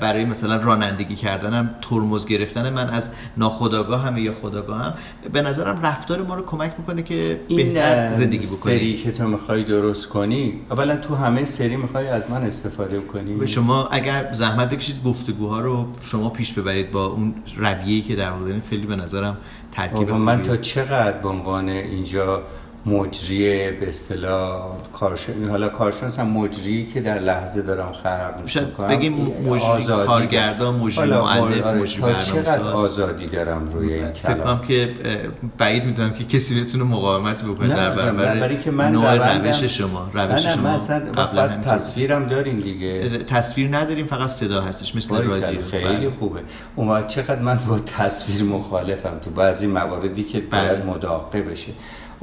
برای 0.00 0.24
مثلا 0.24 0.56
رانندگی 0.56 1.16
کردنم 1.16 1.74
ترمز 1.82 2.26
گرفتن 2.26 2.72
من 2.72 2.90
از 2.90 3.10
ناخودآگاه 3.36 4.02
هم 4.02 4.18
یا 4.18 4.32
خداگاه 4.42 4.82
هم 4.82 4.94
به 5.32 5.42
نظرم 5.42 5.82
رفتار 5.82 6.22
ما 6.22 6.34
رو 6.34 6.44
کمک 6.44 6.72
می‌کنه 6.78 7.02
که 7.02 7.40
بهتر 7.48 8.10
زندگی 8.10 8.46
سری 8.46 8.78
بکنیم 8.78 9.02
که 9.04 9.12
تو 9.12 9.28
می‌خوای 9.28 9.64
درست 9.64 10.08
کنی 10.08 10.60
اولا 10.70 10.96
تو 10.96 11.14
همه 11.14 11.44
سری 11.44 11.76
می‌خوای 11.76 12.08
از 12.08 12.30
من 12.30 12.42
استفاده 12.42 13.00
کنی 13.00 13.34
به 13.34 13.46
شما 13.46 13.86
اگر 13.86 14.32
زحمت 14.32 14.70
بکشید 14.70 15.04
گفتگوها 15.04 15.60
رو 15.60 15.86
شما 16.02 16.30
پیش 16.30 16.52
ببرید 16.52 16.90
با 16.90 17.06
اون 17.06 17.34
رویه‌ای 17.56 18.02
که 18.02 18.16
در 18.16 18.30
دارین 18.30 18.62
خیلی 18.70 18.86
به 18.86 18.96
نظرم 18.96 19.36
ترکیب 19.72 20.10
من. 20.10 20.42
تا 20.42 20.56
چقدر 20.56 21.18
به 21.18 21.28
عنوان 21.28 21.68
اینجا 21.68 22.42
مجری 22.86 23.70
به 23.70 23.88
اصطلاح 23.88 24.62
کارشناس 24.92 25.50
حالا 25.50 25.68
کارشناس 25.68 26.18
هم 26.18 26.28
مجری 26.28 26.86
که 26.86 27.00
در 27.00 27.18
لحظه 27.18 27.62
دارم 27.62 27.92
خلق 27.92 28.34
می‌کنم. 28.44 28.88
بگیم 28.88 29.12
مجری 29.48 29.84
کارگردان، 29.84 30.74
مجری 30.74 31.10
مجری 31.10 31.60
تا 31.60 32.12
چقدر 32.12 32.42
برنامه‌ساز. 32.42 32.60
آزادی 32.60 33.26
دارم 33.26 33.68
روی 33.72 33.94
این 33.94 34.12
فکر 34.12 34.34
کلام؟ 34.34 34.58
کنم 34.58 34.68
که 34.68 34.94
بعید 35.58 35.84
می‌دونم 35.84 36.12
که 36.14 36.24
کسی 36.24 36.60
بتونه 36.60 36.84
مقاومت 36.84 37.44
بکنه 37.44 37.68
نه 37.68 37.74
در 37.74 38.12
برابر 38.12 38.54
که 38.54 38.70
من 38.70 38.92
نوع 38.92 39.38
روش 39.38 39.64
شما 39.64 40.10
روش 40.14 40.46
شما. 40.46 40.68
اصلا 40.68 40.98
قبلا. 40.98 41.48
تصویرم 41.48 42.26
داریم 42.26 42.60
دیگه. 42.60 43.18
تصویر 43.24 43.76
نداریم 43.76 44.06
فقط 44.06 44.28
صدا 44.28 44.60
هستش. 44.60 44.96
مثل 44.96 45.22
رادیو. 45.22 45.62
خیلی 45.62 45.84
بله. 45.84 46.10
خوبه. 46.10 46.40
اون 46.76 46.88
وقت 46.88 47.08
چقدر 47.08 47.40
من 47.40 47.58
با 47.68 47.78
تصویر 47.78 48.42
مخالفم 48.42 49.18
تو 49.24 49.30
بعضی 49.30 49.66
مواردی 49.66 50.24
که 50.24 50.40
باید 50.40 50.84
بله. 50.84 50.84
مداقه 50.84 51.42
بشه. 51.42 51.72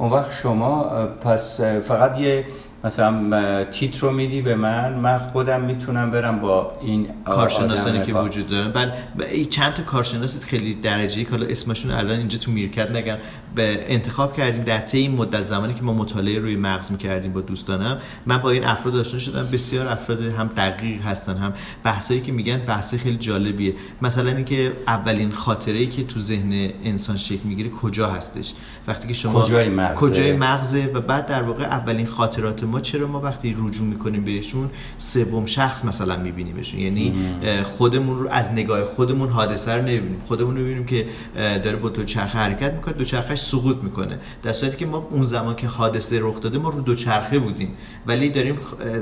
اون 0.00 0.10
وقت 0.10 0.32
شما 0.42 0.82
پس 1.06 1.60
فقط 1.60 2.18
یه 2.18 2.44
مثلا 2.84 3.64
تیتر 3.64 4.00
رو 4.00 4.10
میدی 4.12 4.42
به 4.42 4.54
من 4.54 4.92
من 4.94 5.18
خودم 5.18 5.60
می‌تونم 5.60 6.10
برم 6.10 6.40
با 6.40 6.72
این 6.80 7.08
کارشناسانی 7.24 8.02
که 8.02 8.12
کار- 8.12 8.24
وجود 8.24 8.48
دارن 8.48 8.72
بعد 8.72 8.88
ب- 9.18 9.22
این 9.22 9.44
چند 9.44 9.72
تا 9.74 9.82
کارشناس 9.82 10.44
خیلی 10.44 10.74
درجه 10.74 11.24
که 11.24 11.30
حالا 11.30 11.46
اسمشون 11.46 11.90
الان 11.90 12.18
اینجا 12.18 12.38
تو 12.38 12.50
میرکت 12.50 12.90
نگم 12.90 13.16
به 13.54 13.84
انتخاب 13.88 14.36
کردیم 14.36 14.64
در 14.64 14.78
طی 14.78 14.98
این 14.98 15.14
مدت 15.14 15.46
زمانی 15.46 15.74
که 15.74 15.82
ما 15.82 15.92
مطالعه 15.92 16.38
روی 16.38 16.56
مغز 16.56 16.92
می‌کردیم 16.92 17.32
با 17.32 17.40
دوستانم 17.40 17.98
من 18.26 18.38
با 18.38 18.50
این 18.50 18.64
افراد 18.64 18.96
آشنا 18.96 19.18
شدم. 19.18 19.48
بسیار 19.52 19.88
افراد 19.88 20.22
هم 20.22 20.50
دقیق 20.56 21.02
هستن 21.02 21.36
هم 21.36 21.52
بحثایی 21.84 22.20
که 22.20 22.32
میگن 22.32 22.58
بحثای 22.58 22.98
خیلی 22.98 23.16
جالبیه. 23.16 23.74
مثلا 24.02 24.30
اینکه 24.30 24.72
اولین 24.86 25.30
خاطره 25.30 25.78
ای 25.78 25.86
که 25.86 26.04
تو 26.04 26.20
ذهن 26.20 26.70
انسان 26.84 27.16
شکل 27.16 27.44
می‌گیره 27.44 27.70
کجا 27.70 28.10
هستش؟ 28.10 28.52
وقتی 28.86 29.08
که 29.08 29.14
شما 29.14 29.42
کجای 29.42 29.68
مغزه؟ 29.68 29.94
کجای 29.94 30.32
مغزه 30.32 30.90
و 30.94 31.00
بعد 31.00 31.26
در 31.26 31.42
واقع 31.42 31.64
اولین 31.64 32.06
خاطرات 32.06 32.64
ما 32.64 32.80
چرا 32.80 33.06
ما 33.06 33.20
وقتی 33.20 33.56
رجوع 33.58 33.86
می‌کنیم 33.86 34.24
بهشون 34.24 34.70
سوم 34.98 35.46
شخص 35.46 35.84
مثلا 35.84 36.16
میبینیمشون؟ 36.16 36.80
یعنی 36.80 37.14
خودمون 37.64 38.18
رو 38.18 38.28
از 38.28 38.52
نگاه 38.52 38.84
خودمون 38.84 39.28
حادثه 39.28 39.72
رو 39.72 39.82
نمی‌بینیم. 39.82 40.20
خودمون 40.26 40.56
رو 40.56 40.62
می‌بینیم 40.62 40.86
که 40.86 41.06
داره 41.36 41.76
با 41.76 41.88
دوچرخه 41.88 42.38
حرکت 42.38 42.72
می‌کنه. 42.72 42.94
دوچرخهش 42.94 43.39
سقوط 43.40 43.76
می‌کنه. 43.76 44.18
در 44.42 44.52
صورتی 44.52 44.76
که 44.76 44.86
ما 44.86 45.08
اون 45.10 45.22
زمان 45.22 45.56
که 45.56 45.66
حادثه 45.66 46.18
رخ 46.20 46.40
داده 46.40 46.58
ما 46.58 46.68
رو 46.68 46.80
دوچرخه 46.80 47.38
بودیم. 47.38 47.74
ولی 48.06 48.30
داریم 48.30 48.58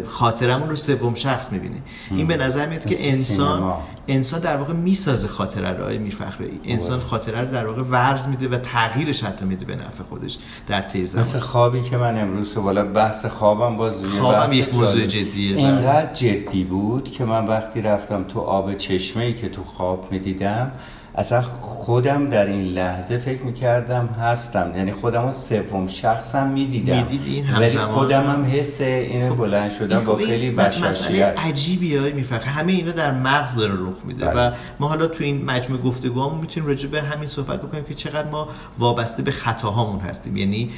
خاطرمون 0.06 0.68
رو 0.68 0.76
سوم 0.76 1.14
شخص 1.14 1.52
می‌بینیم. 1.52 1.82
این 2.10 2.26
به 2.26 2.36
نظر 2.36 2.66
میاد 2.66 2.86
که 2.86 3.08
انسان 3.08 3.56
سینما. 3.56 3.82
انسان 4.08 4.40
در 4.40 4.56
واقع 4.56 4.72
می‌سازه 4.72 5.28
خاطره 5.28 5.70
رو 5.70 6.00
میرفخری. 6.00 6.60
انسان 6.64 7.00
خاطره 7.00 7.40
رو 7.40 7.50
در 7.52 7.66
واقع 7.66 7.82
ورز 7.82 8.28
میده 8.28 8.48
و 8.48 8.58
تغییرش 8.58 9.24
حتی 9.24 9.44
میده 9.44 9.64
به 9.64 9.76
نفع 9.76 10.04
خودش 10.04 10.38
در 10.66 10.82
طی 10.82 11.04
زمان. 11.04 11.24
مثل 11.24 11.38
خوابی 11.38 11.82
که 11.82 11.96
من 11.96 12.18
امروز 12.18 12.54
بالا 12.54 12.84
بحث 12.84 13.26
خوابم 13.26 13.76
باز 13.76 14.02
یه 14.02 14.08
خوابم 14.08 14.46
بحث 14.46 14.54
یک 14.54 14.74
موضوع. 14.74 15.04
جدیه، 15.04 15.54
بله. 15.54 15.64
اینقدر 15.64 16.12
جدی 16.12 16.64
بود 16.64 17.10
که 17.10 17.24
من 17.24 17.46
وقتی 17.46 17.82
رفتم 17.82 18.24
تو 18.24 18.40
آب 18.40 18.74
چشمه 18.74 19.22
ای 19.22 19.34
که 19.34 19.48
تو 19.48 19.62
خواب 19.62 20.08
می‌دیدم 20.10 20.72
اصلا 21.18 21.42
خودم 21.60 22.28
در 22.28 22.46
این 22.46 22.64
لحظه 22.64 23.18
فکر 23.18 23.42
می‌کردم 23.42 24.06
هستم. 24.06 24.72
یعنی 24.76 24.92
خودم 24.92 25.22
رو 25.22 25.32
سوم 25.32 25.86
شخصم 25.86 26.48
می‌دیدم. 26.48 27.06
این 27.26 27.54
ولی؟ 27.54 27.78
خودم 27.78 28.22
هم 28.22 28.44
حس 28.44 28.80
اینو 28.80 29.34
بلند 29.34 29.70
شدم 29.70 29.96
این 29.96 30.06
با 30.06 30.12
خب 30.12 30.18
این 30.18 30.28
خیلی 30.28 30.50
بشاشیت. 30.50 31.34
عجیبی 31.38 31.96
های 31.96 32.12
میفرق 32.12 32.42
همه 32.42 32.72
اینا 32.72 32.92
در 32.92 33.10
مغز 33.10 33.54
داره 33.54 33.72
رخ 33.72 33.96
میده 34.04 34.24
بله. 34.24 34.48
و 34.48 34.52
ما 34.80 34.88
حالا 34.88 35.06
تو 35.06 35.24
این 35.24 35.44
مجموعه 35.44 35.82
گفتگوهامون 35.82 36.40
می‌تونیم 36.40 36.68
راجع 36.68 36.88
به 36.88 37.02
همین 37.02 37.28
صحبت 37.28 37.62
بکنیم 37.62 37.84
که 37.84 37.94
چقدر 37.94 38.28
ما 38.28 38.48
وابسته 38.78 39.22
به 39.22 39.30
خطاهامون 39.30 40.00
هستیم. 40.00 40.36
یعنی 40.36 40.70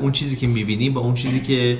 اون 0.00 0.12
چیزی 0.12 0.36
که 0.36 0.46
می‌بینیم 0.46 0.94
با 0.94 1.00
اون 1.00 1.14
چیزی 1.14 1.40
که 1.40 1.78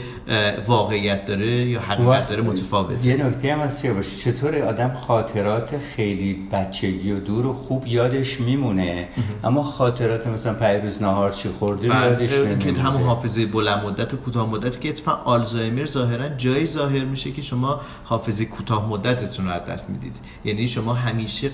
واقعیت 0.66 1.26
داره 1.26 1.46
یا 1.46 1.80
حقیقت 1.80 2.28
داره 2.28 2.42
متفاوت 2.42 3.04
یه 3.04 3.26
نکته 3.26 3.52
هم 3.52 3.60
از 3.60 3.82
چطور 4.20 4.58
آدم 4.58 4.92
خاطرات 5.06 5.78
خیلی 5.78 6.48
بچگی 6.52 7.12
و 7.12 7.20
دور 7.20 7.46
و 7.46 7.52
خوب 7.52 7.86
یادش 8.04 8.40
میمونه. 8.40 9.08
اما 9.44 9.62
خاطرات 9.62 10.26
مثلا 10.26 10.54
پیروز 10.54 11.02
نهار 11.02 11.32
چی 11.32 11.48
خورده 11.48 11.86
یادش 11.86 12.30
که 12.30 12.44
نمیمونه. 12.44 12.82
همون 12.82 13.02
حافظه 13.02 13.46
بلند 13.46 13.84
مدت 13.84 14.14
و 14.14 14.16
کوتاه 14.16 14.50
مدت 14.50 14.80
که 14.80 14.88
اتفاقا 14.88 15.22
آلزایمر 15.22 15.84
ظاهرا 15.84 16.28
جایی 16.28 16.66
ظاهر 16.66 17.04
میشه 17.04 17.32
که 17.32 17.42
شما 17.42 17.80
حافظه 18.04 18.44
کوتاه 18.44 18.88
مدتتون 18.88 19.46
رو 19.46 19.52
از 19.52 19.64
دست 19.64 19.90
می‌دید. 19.90 20.16
یعنی 20.44 20.68
شما 20.68 20.94
همیشه 20.94 21.50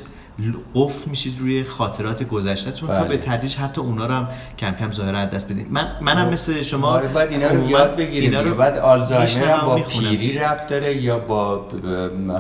قفل 0.75 1.11
میشید 1.11 1.35
روی 1.41 1.65
خاطرات 1.65 2.23
گذشتهتون 2.23 2.89
تا 2.89 2.95
بله. 2.95 3.09
به 3.09 3.17
تدریج 3.17 3.57
حتی 3.57 3.81
اونا 3.81 4.07
رو 4.07 4.15
هم 4.15 4.29
کم 4.59 4.73
کم 4.73 4.93
ظاهرا 4.93 5.19
از 5.19 5.31
دست 5.31 5.53
بدید 5.53 5.67
من 5.73 5.89
منم 6.01 6.29
مثل 6.29 6.63
شما 6.63 6.87
آره 6.87 7.09
بعد 7.09 7.33
اینا 7.33 7.51
رو 7.51 7.71
یاد 7.71 7.97
بگیریم 7.97 8.31
اینا 8.31 8.43
دیگه. 8.43 8.55
بعد 8.55 8.79
آلزایمر 8.79 9.27
هم 9.27 9.67
با 9.67 9.77
می‌خونم. 9.77 10.11
پیری 10.11 10.39
ربط 10.39 10.67
داره 10.67 11.03
یا 11.03 11.19
با 11.19 11.67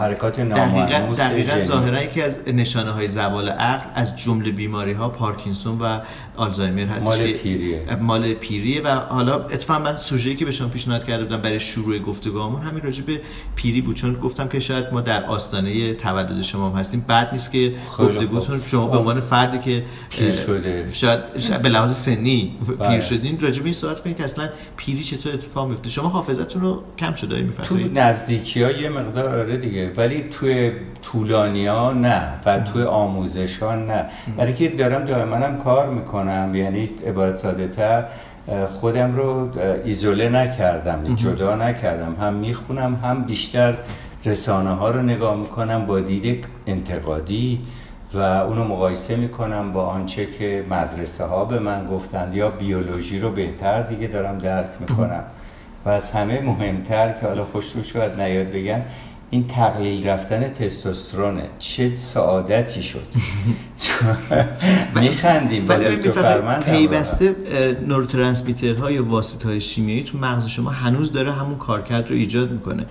حرکات 0.01 0.41
دقیقا 0.41 0.57
نامرموز 0.57 1.21
دقیقا 1.21 1.53
ژنی. 1.53 1.61
ظاهرا 1.61 2.03
یکی 2.03 2.23
از 2.23 2.39
نشانه 2.49 2.91
های 2.91 3.09
زوال 3.09 3.49
عقل 3.49 3.91
از 3.95 4.19
جمله 4.19 4.51
بیماری 4.51 4.93
ها 4.93 5.09
پارکینسون 5.09 5.79
و 5.79 6.01
آلزایمر 6.37 6.87
هستش 6.87 7.09
مال 7.09 7.33
پیریه. 7.33 7.97
مال 8.01 8.35
پیریه 8.35 8.83
و 8.83 8.89
حالا 8.89 9.35
اتفاقا 9.35 9.81
من 9.81 9.97
سوژه‌ای 9.97 10.37
که 10.37 10.45
به 10.45 10.51
شما 10.51 10.69
پیشنهاد 10.69 11.05
کرده 11.05 11.25
بودم 11.25 11.41
برای 11.41 11.61
شروع 11.61 11.99
گفتگوامون 11.99 12.63
همین 12.63 12.83
راجع 12.83 13.03
به 13.03 13.21
پیری 13.57 13.81
بود 13.81 13.97
چون 13.97 14.15
گفتم 14.15 14.49
که 14.49 14.61
شاید 14.61 14.85
ما 14.93 15.01
در 15.01 15.25
آستانه 15.25 15.95
تولد 15.95 16.43
شما 16.43 16.71
هم 16.71 16.79
هستیم 16.79 17.05
بعد 17.09 17.29
نیست 17.33 17.53
که 17.53 17.73
گفتگوتون. 17.99 18.61
شما 18.67 18.87
به 18.87 18.99
عنوان 18.99 19.21
فردی 19.21 19.59
که 19.59 19.83
پیر 20.11 20.31
شده. 20.31 20.89
شاید, 20.93 21.21
شاید 21.39 21.63
به 21.63 21.69
لحاظ 21.69 21.97
سنی 21.97 22.57
بله. 22.79 22.89
پیر 22.89 23.01
شدین 23.01 23.41
راجع 23.41 23.59
به 23.59 23.65
این 23.65 23.73
صحبت 23.73 24.03
کنید 24.03 24.17
که 24.17 24.25
اصلا 24.25 24.49
پیری 24.77 25.03
چطور 25.03 25.33
اتفاق 25.33 25.69
میفته. 25.69 25.91
شما 25.91 26.09
حافظتون 26.09 26.63
رو 26.63 26.83
کم 26.99 27.15
شده 27.15 27.37
تو 27.37 27.75
می‌فهمید. 27.75 27.99
نزدیکی 27.99 28.63
ها 28.63 28.71
یه 28.71 28.89
مقدار 28.89 29.39
آره 29.39 29.57
دیگه 29.57 29.93
ولی 29.97 30.23
توی 30.23 30.73
طولانی 31.03 31.67
ها 31.67 31.93
نه 31.93 32.29
و 32.47 32.61
توی 32.61 32.83
آموزش 32.83 33.59
ها 33.59 33.75
نه 33.75 34.07
برای 34.37 34.55
که 34.55 34.69
دارم 34.69 35.05
دائما 35.05 35.37
هم 35.37 35.59
کار 35.59 35.91
می‌کنم 35.91 36.55
یعنی 36.55 36.91
عبارت 37.07 37.37
ساده 37.37 37.69
تر 37.69 38.05
خودم 38.81 39.17
رو 39.17 39.51
ایزوله 39.85 40.29
نکردم 40.29 41.15
جدا 41.17 41.57
نکردم. 41.57 42.17
هم 42.21 42.35
می‌خونم 42.35 43.01
هم 43.03 43.25
بیشتر 43.25 43.75
رسانه 44.25 44.71
ها 44.71 44.91
رو 44.91 45.03
نگاه 45.03 45.37
می‌کنم 45.37 45.87
با 45.87 46.01
دید 46.01 46.45
انتقادی 46.67 47.61
و 48.15 48.19
اونو 48.19 48.65
مقایسه 48.65 49.17
می‌کنم 49.17 49.73
با 49.73 49.87
آنچه 49.87 50.27
که 50.27 50.65
مدرسه 50.71 51.25
ها 51.25 51.45
به 51.45 51.59
من 51.59 51.87
گفتند 51.87 52.35
یا 52.35 52.51
بیولوژی 52.51 53.19
رو 53.19 53.31
بهتر 53.31 53.83
دیگه 53.83 54.07
دارم 54.07 54.39
درک 54.39 54.71
می‌کنم. 54.81 55.25
و 55.85 55.89
از 55.89 56.11
همه 56.11 56.41
مهمتر 56.41 57.13
که 57.13 57.27
حالا 57.27 57.45
خوش 57.45 57.73
رو 57.73 57.83
شاید 57.83 58.21
نیاد 58.21 58.51
بگن 58.51 58.83
این 59.31 59.47
تقلیل 59.47 60.09
رفتن 60.09 60.49
تستوسترونه 60.49 61.43
چه 61.59 61.97
سعادتی 61.97 62.83
شد. 62.83 63.07
چون 63.81 64.17
میخندیم 64.95 65.69
ولی 65.69 65.97
دکتر 65.97 66.11
فرمند 66.11 66.65
پیوسته 66.65 67.37
نوروترانسمیترها 67.87 68.91
یا 68.91 69.05
واسطه 69.05 69.49
های 69.49 69.61
شیمیایی 69.61 70.05
تو 70.05 70.19
مغز 70.19 70.47
شما 70.47 70.71
هنوز 70.71 71.13
داره 71.13 71.33
همون 71.33 71.59
کارکرد 71.59 72.11
رو 72.11 72.17
ایجاد 72.17 72.53
می‌کنه. 72.53 72.87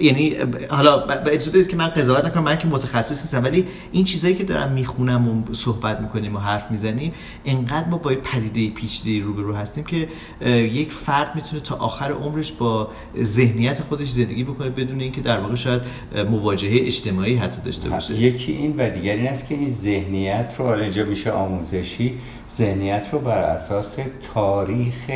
یعنی 0.00 0.36
حالا 0.68 1.04
اجازه 1.06 1.50
بدید 1.50 1.68
که 1.68 1.76
من 1.76 1.88
قضاوت 1.88 2.24
نکنم 2.24 2.42
من 2.42 2.58
که 2.58 2.68
متخصص 2.68 3.22
نیستم 3.22 3.44
ولی 3.44 3.64
این 3.92 4.04
چیزایی 4.04 4.34
که 4.34 4.44
دارم 4.44 4.72
می‌خونم 4.72 5.28
و 5.28 5.54
صحبت 5.54 6.00
می‌کنیم 6.00 6.36
و 6.36 6.38
حرف 6.38 6.70
می‌زنیم 6.70 7.12
انقدر 7.44 7.88
ما 7.88 7.98
با 7.98 8.10
پدیده 8.10 8.74
پیچیده 8.74 9.26
روبرو 9.26 9.54
هستیم 9.54 9.84
که 9.84 10.08
یک 10.50 10.92
فرد 10.92 11.34
می‌تونه 11.34 11.62
تا 11.62 11.76
آخر 11.76 12.12
عمرش 12.12 12.52
با 12.52 12.88
ذهنیت 13.22 13.80
خودش 13.80 14.08
زندگی 14.08 14.44
بکنه 14.44 14.68
بدون 14.68 15.00
اینکه 15.00 15.20
در 15.20 15.40
واقع 15.40 15.54
شاید 15.54 15.82
مواجهه 16.30 16.86
اجتماعی 16.86 17.36
حتی 17.36 17.62
داشته 17.64 17.88
باشه. 17.88 18.14
یکی 18.14 18.52
این 18.52 18.74
و 18.78 18.90
دیگر 18.90 19.14
این 19.14 19.28
است 19.28 19.48
که 19.48 19.54
این 19.54 19.67
ذهنیت 19.68 20.54
رو 20.58 20.66
حالا 20.66 20.82
اینجا 20.82 21.04
میشه 21.04 21.30
آموزشی 21.30 22.18
ذهنیت 22.56 23.08
رو 23.12 23.18
بر 23.18 23.38
اساس 23.38 23.98
تاریخ 24.34 25.10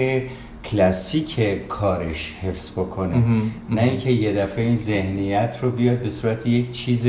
کلاسیک 0.64 1.66
کارش 1.68 2.34
حفظ 2.42 2.70
بکنه. 2.70 3.16
نه 3.70 3.82
اینکه 3.82 4.10
یه 4.10 4.32
دفعه 4.32 4.64
این 4.64 4.74
ذهنیت 4.74 5.58
رو 5.62 5.70
بیاد 5.70 5.98
به 5.98 6.10
صورت 6.10 6.46
یک 6.46 6.70
چیز 6.70 7.08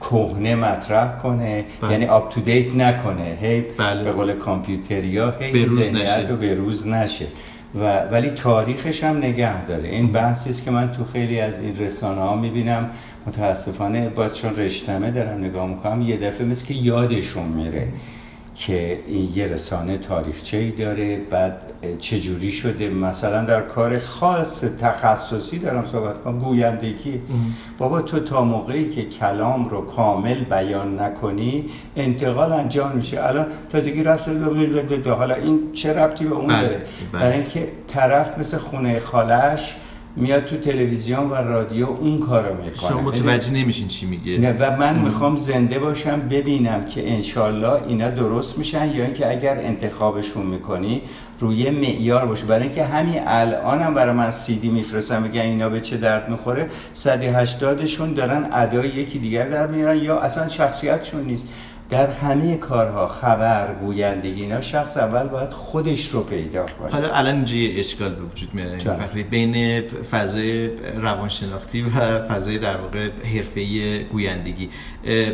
کهنه 0.00 0.54
مطرح 0.54 1.18
کنه 1.18 1.64
بله. 1.80 1.92
یعنی 1.92 2.06
آپ 2.06 2.30
تو 2.30 2.40
دیت 2.40 2.74
نکنه. 2.74 3.38
هی 3.40 3.60
بله. 3.78 4.04
به 4.04 4.12
قول 4.12 4.32
کامپیوتریا 4.32 5.30
هی 5.40 5.68
ذهنیت 5.68 6.02
نشه. 6.02 6.28
رو 6.28 6.36
به 6.36 6.54
روز 6.54 6.86
نشه. 6.86 7.26
و 7.74 7.98
ولی 7.98 8.30
تاریخش 8.30 9.04
هم 9.04 9.16
نگه 9.16 9.64
داره. 9.64 9.88
این 9.88 10.12
بحثی 10.12 10.50
است 10.50 10.64
که 10.64 10.70
من 10.70 10.92
تو 10.92 11.04
خیلی 11.04 11.40
از 11.40 11.60
این 11.60 11.76
رسانه 11.76 12.20
ها 12.20 12.36
می‌بینم. 12.36 12.90
متاسفانه 13.26 14.08
باز 14.08 14.36
چون 14.36 14.56
رشتمه 14.56 15.10
دارم 15.10 15.44
نگاه 15.44 15.66
می‌کنم 15.66 16.00
یه 16.00 16.16
دفعه 16.16 16.46
مثل 16.46 16.66
که 16.66 16.74
یادشون 16.74 17.44
میره 17.44 17.88
که 18.54 18.98
این 19.06 19.28
یه 19.34 19.46
رسانه 19.46 19.98
تاریخچه 19.98 20.56
ای 20.56 20.70
داره 20.70 21.20
بعد 21.30 21.62
چجوری 21.98 22.52
شده. 22.52 22.88
مثلا 22.88 23.44
در 23.44 23.60
کار 23.60 23.98
خاص 23.98 24.64
تخصصی 24.80 25.58
دارم 25.58 25.84
صحبت 25.84 26.22
کنم 26.22 26.38
گویندگی. 26.38 27.20
بابا 27.78 28.02
تو 28.02 28.20
تا 28.20 28.44
موقعی 28.44 28.88
که 28.88 29.04
کلام 29.04 29.68
رو 29.68 29.80
کامل 29.80 30.44
بیان 30.44 31.00
نکنی 31.00 31.64
انتقال 31.96 32.52
انجام 32.52 32.92
میشه. 32.92 33.24
الان 33.24 33.46
تازگی 33.70 34.02
رفت 34.02 34.28
حالا 35.06 35.34
این 35.34 35.72
چه 35.72 35.92
ربطی 35.92 36.24
به 36.24 36.34
اون 36.34 36.46
بله، 36.46 36.62
داره؟ 36.62 36.82
بله. 37.12 37.22
برای 37.22 37.36
اینکه 37.36 37.68
طرف 37.88 38.38
مثل 38.38 38.56
خونه 38.56 38.98
خالش 38.98 39.76
میاد 40.16 40.44
تو 40.44 40.56
تلویزیون 40.56 41.30
و 41.30 41.34
رادیو 41.34 41.86
اون 41.86 42.18
کارو 42.18 42.54
می‌کنه. 42.54 42.88
شما 42.88 43.00
متوجه 43.00 43.52
نمیشین 43.52 43.88
چی 43.88 44.06
میگه. 44.06 44.38
نه 44.38 44.52
و 44.52 44.76
من 44.76 44.98
می‌خوام 44.98 45.36
زنده 45.36 45.78
باشم 45.78 46.20
ببینم 46.30 46.84
که 46.84 47.12
انشالله 47.12 47.82
اینا 47.88 48.10
درست 48.10 48.58
میشن 48.58 48.90
یا 48.94 49.04
اینکه 49.04 49.30
اگر 49.30 49.58
انتخابشون 49.58 50.46
می‌کنی 50.46 51.02
روی 51.40 51.70
معیار 51.70 52.26
باشه. 52.26 52.46
برای 52.46 52.62
اینکه 52.62 52.84
همین 52.84 53.20
الان 53.26 53.82
هم 53.82 53.94
برای 53.94 54.14
من 54.14 54.30
سیدی 54.30 54.68
میفرستم 54.68 55.22
میگن 55.22 55.40
اینا 55.40 55.68
به 55.68 55.80
چه 55.80 55.96
درد 55.96 56.28
می‌خوره. 56.28 56.68
180 56.94 57.86
شون 57.86 58.12
دارن 58.12 58.48
ادای 58.52 58.88
یکی 58.88 59.18
دیگر 59.18 59.48
در 59.48 59.66
میارن 59.66 59.98
یا 59.98 60.18
اصلا 60.18 60.48
شخصیتشون 60.48 61.24
نیست. 61.24 61.46
در 61.94 62.10
همه 62.10 62.56
کارها 62.56 63.08
خبر 63.08 63.74
گویندگی 63.74 64.42
اینا 64.42 64.60
شخص 64.60 64.96
اول 64.96 65.28
باید 65.28 65.50
خودش 65.50 66.08
رو 66.08 66.22
پیدا 66.22 66.66
کنه 66.66 66.90
حالا 66.90 67.12
الان 67.12 67.34
اینجا 67.34 67.56
یه 67.56 67.80
اشکال 67.80 68.14
به 68.14 68.22
وجود 68.22 68.54
میاد؟ 68.54 68.78
فقری 68.78 69.22
بین 69.22 69.80
فضای 69.88 70.68
روانشناختی 70.76 71.82
و 71.82 72.20
فضای 72.28 72.58
در 72.58 72.76
واقع 72.76 73.10
حرفه‌ای 73.34 74.04
گویندگی 74.04 74.70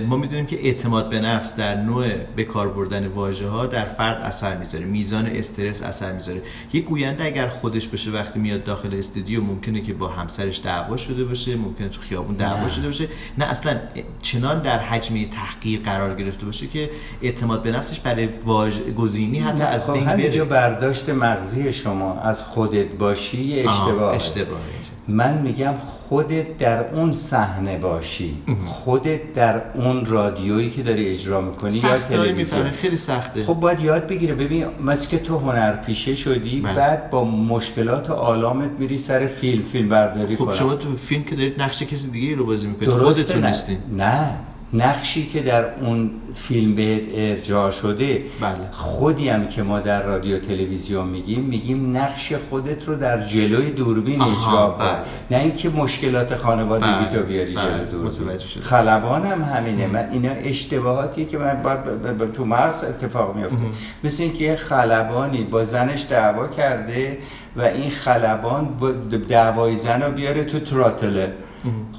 ما 0.09 0.17
می‌دونیم 0.17 0.47
که 0.47 0.67
اعتماد 0.67 1.09
به 1.09 1.21
نفس 1.21 1.57
در 1.57 1.75
نوع 1.75 2.09
به 2.37 2.45
کار 2.45 2.69
بردن 2.69 3.07
واژه 3.07 3.49
ها 3.49 3.67
در 3.67 3.85
فرد 3.85 4.23
اثر 4.23 4.57
می‌ذاره 4.57 4.85
میزان 4.85 5.27
استرس 5.27 5.83
اثر 5.83 6.13
می‌ذاره 6.13 6.43
یک 6.73 6.85
گوینده 6.85 7.25
اگر 7.25 7.49
خودش 7.49 7.89
بشه 7.89 8.11
وقتی 8.11 8.39
میاد 8.39 8.65
داخل 8.65 8.95
استودیو 8.95 9.43
ممکنه 9.43 9.81
که 9.81 9.93
با 9.93 10.09
همسرش 10.09 10.61
دعوا 10.65 10.97
شده 10.97 11.25
باشه 11.25 11.57
ممکنه 11.57 11.89
تو 11.89 12.01
خیابون 12.01 12.37
دعوا. 12.37 12.69
شده 12.69 12.87
باشه 12.87 13.09
نه 13.39 13.45
اصلا 13.45 13.77
چنان 14.23 14.63
در 14.63 14.79
حجم 14.79 15.25
تحقیر 15.25 15.81
قرار 15.81 16.15
گرفته 16.15 16.50
باشه 16.51 16.67
که 16.67 16.91
اعتماد 17.23 17.63
به 17.63 17.71
نفسش 17.71 18.01
برای 18.01 18.29
واژه 18.45 18.93
گزینی 18.93 19.39
حتی 19.39 19.63
از 19.63 19.87
خب 19.87 19.93
بین 19.93 20.09
همینجا 20.09 20.45
بره. 20.45 20.61
برداشت 20.61 21.09
مغزی 21.09 21.73
شما. 21.73 22.15
از 22.15 22.43
خودت 22.43 22.87
باشی 22.87 23.61
اشتباه 23.61 24.15
اشتباهه. 24.15 24.61
من 25.09 25.39
میگم 25.39 25.75
خودت 25.85 26.59
در 26.59 26.95
اون 26.95 27.13
صحنه 27.13 27.79
باشی. 27.79 28.35
خودت 28.67 29.33
در 29.33 29.63
اون 29.75 30.07
رادیویی 30.07 30.71
که 30.71 30.83
داری 30.83 31.11
اجرا 31.11 31.41
می‌کنی 31.41 31.77
یا 31.77 31.99
تلویزیون. 31.99 32.71
خیلی 32.71 32.97
سخته. 32.97 33.45
خب 33.45 33.55
باید 33.55 33.81
یاد 33.81 34.07
بگیره. 34.07 34.35
ببین 34.35 34.65
مثل 34.85 35.09
که 35.09 35.19
تو 35.19 35.39
هنرپیشه 35.39 36.15
شدی 36.15 36.61
بله. 36.61 36.75
بعد 36.75 37.11
با 37.11 37.25
مشکلات 37.25 38.11
و 38.11 38.13
آلامت 38.13 38.71
میری 38.79 38.99
سر 38.99 39.27
فیلم 39.27 39.63
فیلم 39.63 39.89
برداری 39.89 40.37
خب 40.37 40.45
کنن. 40.45 40.55
شما 40.55 40.75
تو 40.75 40.97
فیلم 40.97 41.25
که 41.25 41.37
دارید 41.37 41.63
نقش 41.63 41.83
کسی 41.83 42.11
دیگه 42.11 42.37
رو 42.37 42.47
بازی 42.47 42.67
می‌کنید 42.67 42.91
خودتون. 42.91 43.47
نیستین 43.47 43.79
نه. 43.97 44.31
نقشی 44.73 45.27
که 45.27 45.41
در 45.43 45.65
اون 45.81 46.11
فیلم 46.35 46.75
بهت 46.75 47.03
ارجاع 47.15 47.71
شده 47.71 48.23
بله. 48.41 48.55
خودی 48.73 49.29
هم 49.29 49.49
که 49.49 49.63
ما 49.63 49.81
در 49.81 50.03
رادیو 50.03 50.39
تلویزیون 50.39 51.09
میگیم 51.09 51.41
میگیم 51.45 51.97
نقش 51.97 52.33
خودت 52.51 52.89
رو 52.89 52.95
در 52.97 53.21
جلوی 53.21 53.71
دوربین 53.71 54.23
اجرا 54.23 54.75
کن. 54.79 54.85
بله. 54.85 54.97
نه 55.31 55.37
اینکه 55.39 55.69
مشکلات 55.69 56.35
خانوادگی 56.35 56.87
بله، 56.87 57.09
تو 57.09 57.23
بیاری 57.23 57.55
بله، 57.55 57.63
جلوی 57.63 57.85
دوربین. 57.91 58.39
خلبان 58.63 59.27
هم 59.27 59.43
همینه. 59.43 59.87
من 59.87 60.09
اینا 60.13 60.31
اشتباهاتی 60.33 61.25
که 61.25 61.39
من 61.39 61.63
باید 61.63 61.85
ب- 61.85 62.07
ب- 62.09 62.25
ب- 62.25 62.33
تو 62.33 62.45
مغز 62.45 62.85
اتفاق 62.85 63.37
میفته 63.37 63.57
مثل 64.05 64.23
اینکه 64.23 64.45
یه 64.45 64.57
خلبانی 64.57 65.45
با 65.45 65.65
زنش 65.65 66.07
دعوا 66.11 66.47
کرده 66.49 67.19
و 67.57 67.63
این 67.63 67.91
خلبان 67.91 68.65
با 68.81 68.91
دعوای 69.29 69.77
زن 69.77 70.03
رو 70.03 70.13
بیاره 70.13 70.45
تو 70.45 70.61
تراتله. 70.61 71.33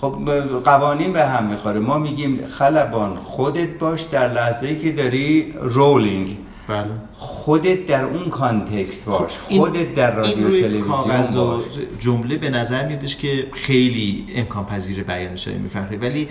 خب 0.01 0.15
قوانین 0.63 1.13
به 1.13 1.25
هم 1.25 1.45
می‌خوره. 1.45 1.79
ما 1.79 1.97
میگیم 1.97 2.45
خلبان 2.45 3.15
خودت 3.15 3.79
باش 3.79 4.01
در 4.01 4.33
لحظه 4.33 4.75
که 4.75 4.91
داری 4.91 5.53
رولینگ 5.61 6.37
بله. 6.67 6.85
خودت 7.17 7.85
در 7.85 8.03
اون 8.03 8.29
کانتکست 8.29 9.09
باش 9.09 9.31
خب، 9.39 9.51
این- 9.51 9.61
خودت 9.61 9.95
در 9.95 10.15
رادیو 10.15 10.49
تلویزیون 10.49 11.31
باش. 11.33 11.63
جمله 11.99 12.37
به 12.37 12.49
نظر 12.49 12.87
میادش 12.87 13.15
که 13.15 13.47
خیلی 13.53 14.25
امکان 14.35 14.65
پذیر 14.65 15.03
بیانش 15.03 15.47
های 15.47 15.57
می‌فهمه. 15.57 15.97
ولی 15.97 16.29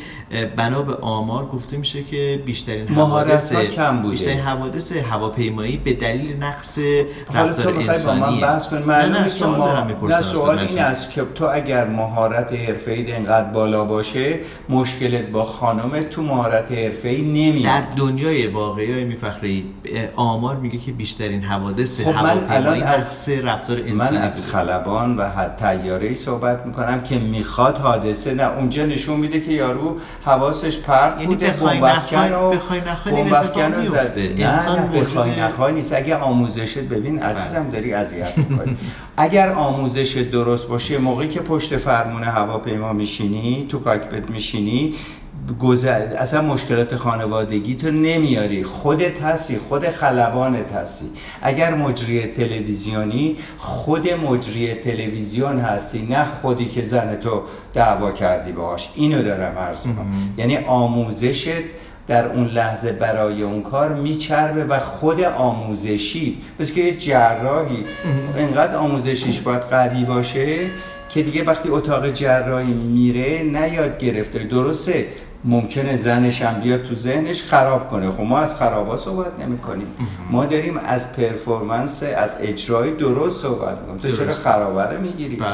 بنا 0.57 0.83
به 0.83 0.95
آمار 0.95 1.47
گفته 1.47 1.77
میشه 1.77 2.03
که 2.05 2.43
بیشترین 2.47 2.89
حوادث 2.89 3.53
کم 3.53 3.97
بوده. 3.97 4.11
بیشترین 4.11 4.41
حوادث 4.41 4.93
هواپیمایی 4.93 5.77
به 5.77 5.93
دلیل 5.93 6.37
نقص 6.37 6.79
رفتار 7.35 7.73
با 8.07 8.15
من 8.15 8.41
بحث 8.41 8.73
معلومه 8.73 9.19
نه 9.19 9.25
که 9.25 9.31
سوال 9.31 9.59
ما 9.59 10.09
نه 10.09 10.23
سوال 10.23 10.59
این. 10.59 10.79
است 10.79 11.11
که 11.11 11.23
تو 11.35 11.49
اگر 11.53 11.87
مهارت 11.87 12.53
حرفه‌ای 12.53 13.13
انقدر 13.13 13.53
بالا 13.53 13.85
باشه 13.85 14.39
مشکلت 14.69 15.27
با 15.27 15.45
خانمت 15.45 16.11
تو 16.11 16.23
مهارت 16.23 16.73
حرفه‌ای 16.73 17.23
نمیاد. 17.23 17.65
در 17.65 17.81
دنیای 17.97 18.47
واقعی 18.47 19.05
میفخری 19.05 19.65
آمار 20.21 20.57
میگه 20.57 20.79
که 20.79 20.93
بیشترین 20.93 21.43
حوادث 21.43 22.01
خب 22.01 22.11
هواپیمایی 22.11 22.43
الان 22.51 22.83
از- 22.83 23.29
رفتار 23.29 23.77
انسانی 23.87 24.19
من 24.19 24.25
از. 24.25 24.43
خلبان 24.47 25.17
و 25.17 25.31
تیاره 25.59 26.15
صحبت 26.15 26.67
می‌کنم 26.67 27.01
که 27.03 27.19
می‌خواد 27.19 27.79
حادثه 27.79 28.35
نه 28.35 28.43
اونجا 28.57 28.87
نشون 28.87 29.17
میده 29.21 29.41
که 29.41 29.53
یارو 29.53 29.97
حواسش 30.25 30.81
پرت 30.81 31.13
یعنی 31.15 31.27
بوده 31.27 31.47
بخوای 31.47 31.81
نخوای- 31.81 32.31
و 32.33 32.51
بخوای 32.51 32.81
نخوای 32.81 33.15
این 33.15 33.25
بمبافکن 33.25 33.61
اتفاق 33.63 33.81
رو 33.81 33.87
زد. 33.87 34.17
میفته. 34.17 34.35
نه 34.45 34.49
انسان 34.49 34.89
بخوای 34.91 35.41
نخوای 35.41 35.73
نیست 35.73 35.93
اگه 35.93 36.17
آموزشت 36.17 36.79
ببین 36.79 37.23
عزیزم 37.23 37.71
داری 37.71 37.93
اذیت 37.95 38.39
می‌کنی 38.39 38.77
اگر 39.17 39.53
آموزش 39.53 40.17
درست 40.33 40.69
باشه 40.69 40.99
موقعی 40.99 41.29
که 41.29 41.41
پشت 41.41 41.77
فرمون 41.77 42.23
هواپیما 42.23 42.93
میشینی 42.93 43.67
تو 43.69 43.79
کاکپت 43.79 44.31
میشینی 44.31 44.95
گذر... 45.61 46.01
اصلا 46.19 46.43
مشکلات 46.43 46.97
خانوادگی 46.97 47.75
تو 47.75 47.91
نمیاری. 47.91 48.65
خودت 48.65 49.23
هستی 49.23 49.57
خود 49.57 49.89
خلبانت 49.89 50.73
هستی. 50.73 51.07
اگر 51.43 51.75
مجری 51.75 52.27
تلویزیونی 52.27 53.37
خود 53.59 54.09
مجری 54.13 54.75
تلویزیون 54.75 55.59
هستی 55.59 56.07
نه 56.11 56.25
خودی 56.43 56.65
که 56.65 56.83
زن 56.83 57.17
تو 57.17 57.43
دعوا 57.75 58.13
کردی 58.13 58.53
باش 58.53 58.91
اینو 58.95 59.23
دارم 59.23 59.59
عرض 59.59 59.87
یعنی 60.39 60.57
آموزشت 60.57 61.63
در 62.07 62.27
اون 62.27 62.47
لحظه 62.47 62.93
برای 62.93 63.43
اون 63.43 63.63
کار 63.63 63.95
میچربه 63.95 64.65
و 64.65 64.79
خود 64.79 65.21
آموزشی 65.21 66.39
بس 66.59 66.73
که 66.73 66.81
یه 66.81 66.97
جراحی. 66.97 67.85
انقدر 68.37 68.77
آموزشیش 68.77 69.41
باید 69.41 69.63
قوی 69.63 70.05
باشه 70.05 70.59
که 71.09 71.23
دیگه 71.23 71.45
وقتی 71.45 71.69
اتاق 71.69 72.09
جراحی 72.09 72.73
میره 72.73 73.43
نیاد 73.43 73.99
گرفته. 73.99 74.39
درسته. 74.39 75.07
ممکنه 75.45 75.97
زنش 75.97 76.43
هم 76.43 76.61
بیاد 76.61 76.83
تو 76.83 76.95
ذهنش 76.95 77.43
خراب 77.43 77.89
کنه. 77.89 78.11
خب 78.11 78.21
ما 78.21 78.39
از 78.39 78.57
خرابا 78.57 78.97
صحبت 78.97 79.33
نمی 79.41 79.59
کنیم 79.59 79.87
ما 80.31 80.47
داریم 80.47 80.79
از 80.87 81.13
پرفورمنس 81.13 82.03
از 82.17 82.39
اجرای 82.41 82.95
درست 82.95 83.43
صحبت 83.43 83.79
می‌کنیم. 83.79 83.99
تو 83.99 84.25
چرا. 84.25 84.33
خرابه 84.33 84.99
می‌گیری؟ 84.99 85.37
بله. 85.37 85.49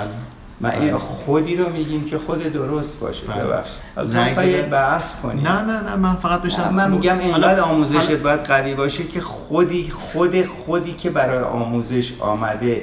من 0.60 0.70
این 0.70 0.96
خودی 0.96 1.56
رو 1.56 1.72
میگیم 1.72 2.04
که 2.04 2.18
خود 2.18 2.52
درست 2.52 3.00
باشه. 3.00 3.26
بله. 3.26 3.44
ببخش 3.44 3.70
زدن؟ 4.04 4.70
بحث 4.70 5.14
کنیم. 5.20 5.48
نه 5.48 5.62
نه 5.62 5.80
نه 5.80 5.96
من 5.96 6.14
فقط 6.14 6.42
داشتم 6.42 6.74
من 6.74 6.90
میگم 6.90 7.18
اینقدر 7.18 7.60
آموزشت 7.60 8.12
باید 8.12 8.40
قوی 8.40 8.74
باشه 8.74 9.04
که 9.04 9.20
خودی 9.20 9.90
خود 9.90 10.44
خودی 10.44 10.92
که 10.92 11.10
برای 11.10 11.44
آموزش 11.44 12.12
آمده 12.20 12.82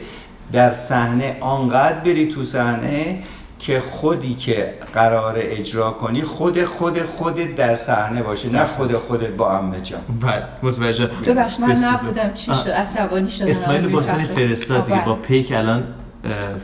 در 0.52 0.74
صحنه 0.74 1.38
آنقدر 1.42 2.00
بری 2.00 2.28
تو 2.28 2.44
صحنه 2.44 3.20
که 3.64 3.80
خودی 3.80 4.36
که 4.36 4.74
قرار 4.94 5.36
اجرا 5.38 5.92
کنی 5.92 6.22
خود 6.24 6.66
خود 6.66 7.04
خودت 7.04 7.56
در 7.56 7.76
صحنه 7.76 8.24
باشه 8.24 8.50
نه 8.50 8.66
خود 8.66 8.98
خودت 8.98 9.30
با 9.30 9.58
امه 9.58 9.82
جان. 9.82 10.02
بله 10.22 10.44
متوجه. 10.64 11.08
ببخش 11.08 11.60
من. 11.60 11.72
نبودم. 11.72 12.34
چی. 12.34 12.52
شد؟ 12.54 12.70
عصبانی 12.70 13.30
شدم. 13.30 13.48
اسماعیل 13.48 13.88
باستانی. 13.88 14.26
فرستاد 14.26 14.86
دیگه 14.86 15.00
خب، 15.00 15.06
با 15.06 15.16
پیک 15.16 15.52
الان 15.52 15.84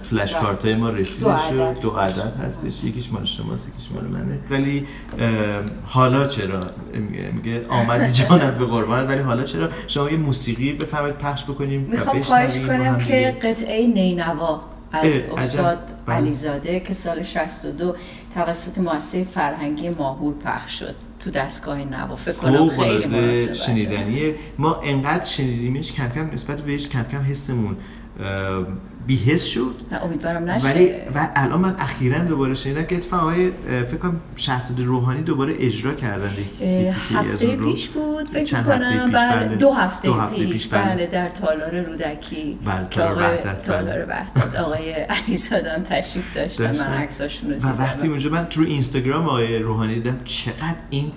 فلش 0.09 0.33
کارت 0.33 0.65
های 0.65 0.75
ما 0.75 0.89
رسیده 0.89 1.38
شد 1.49 1.79
دو 1.81 1.89
عدد 1.89 2.33
هستش. 2.47 2.83
یکیش 2.83 3.12
مال 3.12 3.25
شماست 3.25 3.67
یکیش 3.67 3.91
مال 3.91 4.03
منه. 4.03 4.39
ولی 4.49 4.88
حالا 5.85 6.27
چرا؟ 6.27 6.59
میگه 7.33 7.65
آمدی 7.69 8.12
جانت 8.23 8.53
به 8.53 8.65
قربانت 8.65 9.09
ولی 9.09 9.21
حالا 9.21 9.43
چرا؟ 9.43 9.69
شما 9.88 10.09
یه 10.09 10.17
موسیقی 10.17 10.73
بفهمید 10.73 11.17
پخش 11.17 11.43
بکنیم 11.43 11.88
می‌خوام 11.91 12.21
خواهش 12.21 12.59
کنم 12.59 12.97
که 12.97 13.38
قطعه 13.43 13.88
نینوا 13.88 14.62
از 14.91 15.15
استاد 15.15 15.80
بله. 16.06 16.15
علیزاده 16.15 16.80
که 16.80 16.93
سال 16.93 17.23
62 17.23 17.95
توسط 18.34 18.78
مؤسسه 18.78 19.23
فرهنگی 19.23 19.89
ماهور 19.89 20.34
پخش 20.34 20.80
شد. 20.80 20.95
تو 21.19 21.32
دستگاه 21.32 21.78
نوا 21.78 22.15
فکر 22.15 22.36
کنم 22.36 22.69
خیلی 22.69 23.06
مناسبه. 23.06 23.54
شنیدنیه. 23.54 24.36
ما 24.58 24.82
انقدر 24.84 25.23
شنیدیمش 25.23 25.93
کم 25.93 26.10
کم 26.10 26.30
نسبت 26.34 26.62
بهش 26.62 26.88
کم 26.88 27.04
کم 27.04 27.21
حسمون 27.21 27.78
بیهس 29.08 29.43
شد. 29.43 29.75
نه 29.91 30.04
امیدوارم 30.04 30.49
نشه. 30.49 30.67
ولی 30.67 30.91
و 31.15 31.30
الان 31.36 31.60
من 31.62 31.75
اخیرا 31.80 32.19
دوباره 32.19 32.54
شنیدم 32.54 32.84
که 32.84 32.95
اتفاقا 32.95 33.34
فکر 33.67 33.97
کنم 33.97 34.19
شهرداد 34.36 34.80
روحانی 34.86 35.21
دوباره 35.21 35.56
اجرا 35.60 35.93
کردن 35.93 36.34
هفته 37.15 37.56
پیش 37.56 37.89
بود. 37.89 38.18
فکر 38.25 38.63
کنم 38.63 39.12
بله،, 39.12 39.47
بله. 39.47 39.55
دو 39.55 39.73
هفته, 39.73 40.08
دو 40.08 40.13
هفته 40.13 40.36
پیش, 40.36 40.51
پیش 40.51 40.67
بله. 40.67 40.84
بله 40.84 41.08
در 41.08 41.29
تالار 41.29 41.82
رودکی 41.82 42.60
بله 42.65 42.86
تالار 42.86 43.17
وحدت 43.17 43.62
تالار 43.62 44.05
وحدت 44.10 44.55
آقای 44.55 44.91
علیزاده 44.91 45.73
هم 45.73 45.84
تشریف 45.84 46.36
داشتن. 46.36 46.71
من 46.71 47.01
عکساشون 47.01 47.53
و 47.53 47.67
وقتی 47.67 48.08
اونجا 48.08 48.29
من 48.29 48.45
تو 48.45 48.62
اینستاگرام 48.62 49.25
آقای 49.25 49.60
روحانی 49.60 49.93
دیدم 49.93 50.17
چقدر 50.25 50.75
این 50.89 51.12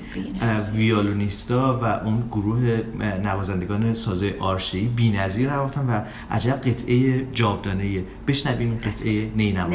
ویولونیستا 0.74 1.80
و 1.82 1.84
اون 1.84 2.24
گروه 2.32 2.80
نوازندگان 3.22 3.94
سازه 3.94 4.34
آرشی 4.40 4.88
بی‌نظیر 4.88 5.50
نواختن 5.50 5.86
و 5.86 6.00
عجب 6.30 6.52
قطعه 6.52 7.26
جاودانه 7.32 8.02
بشنویم 8.28 8.78
قطعه 8.84 9.30
نینوا. 9.36 9.70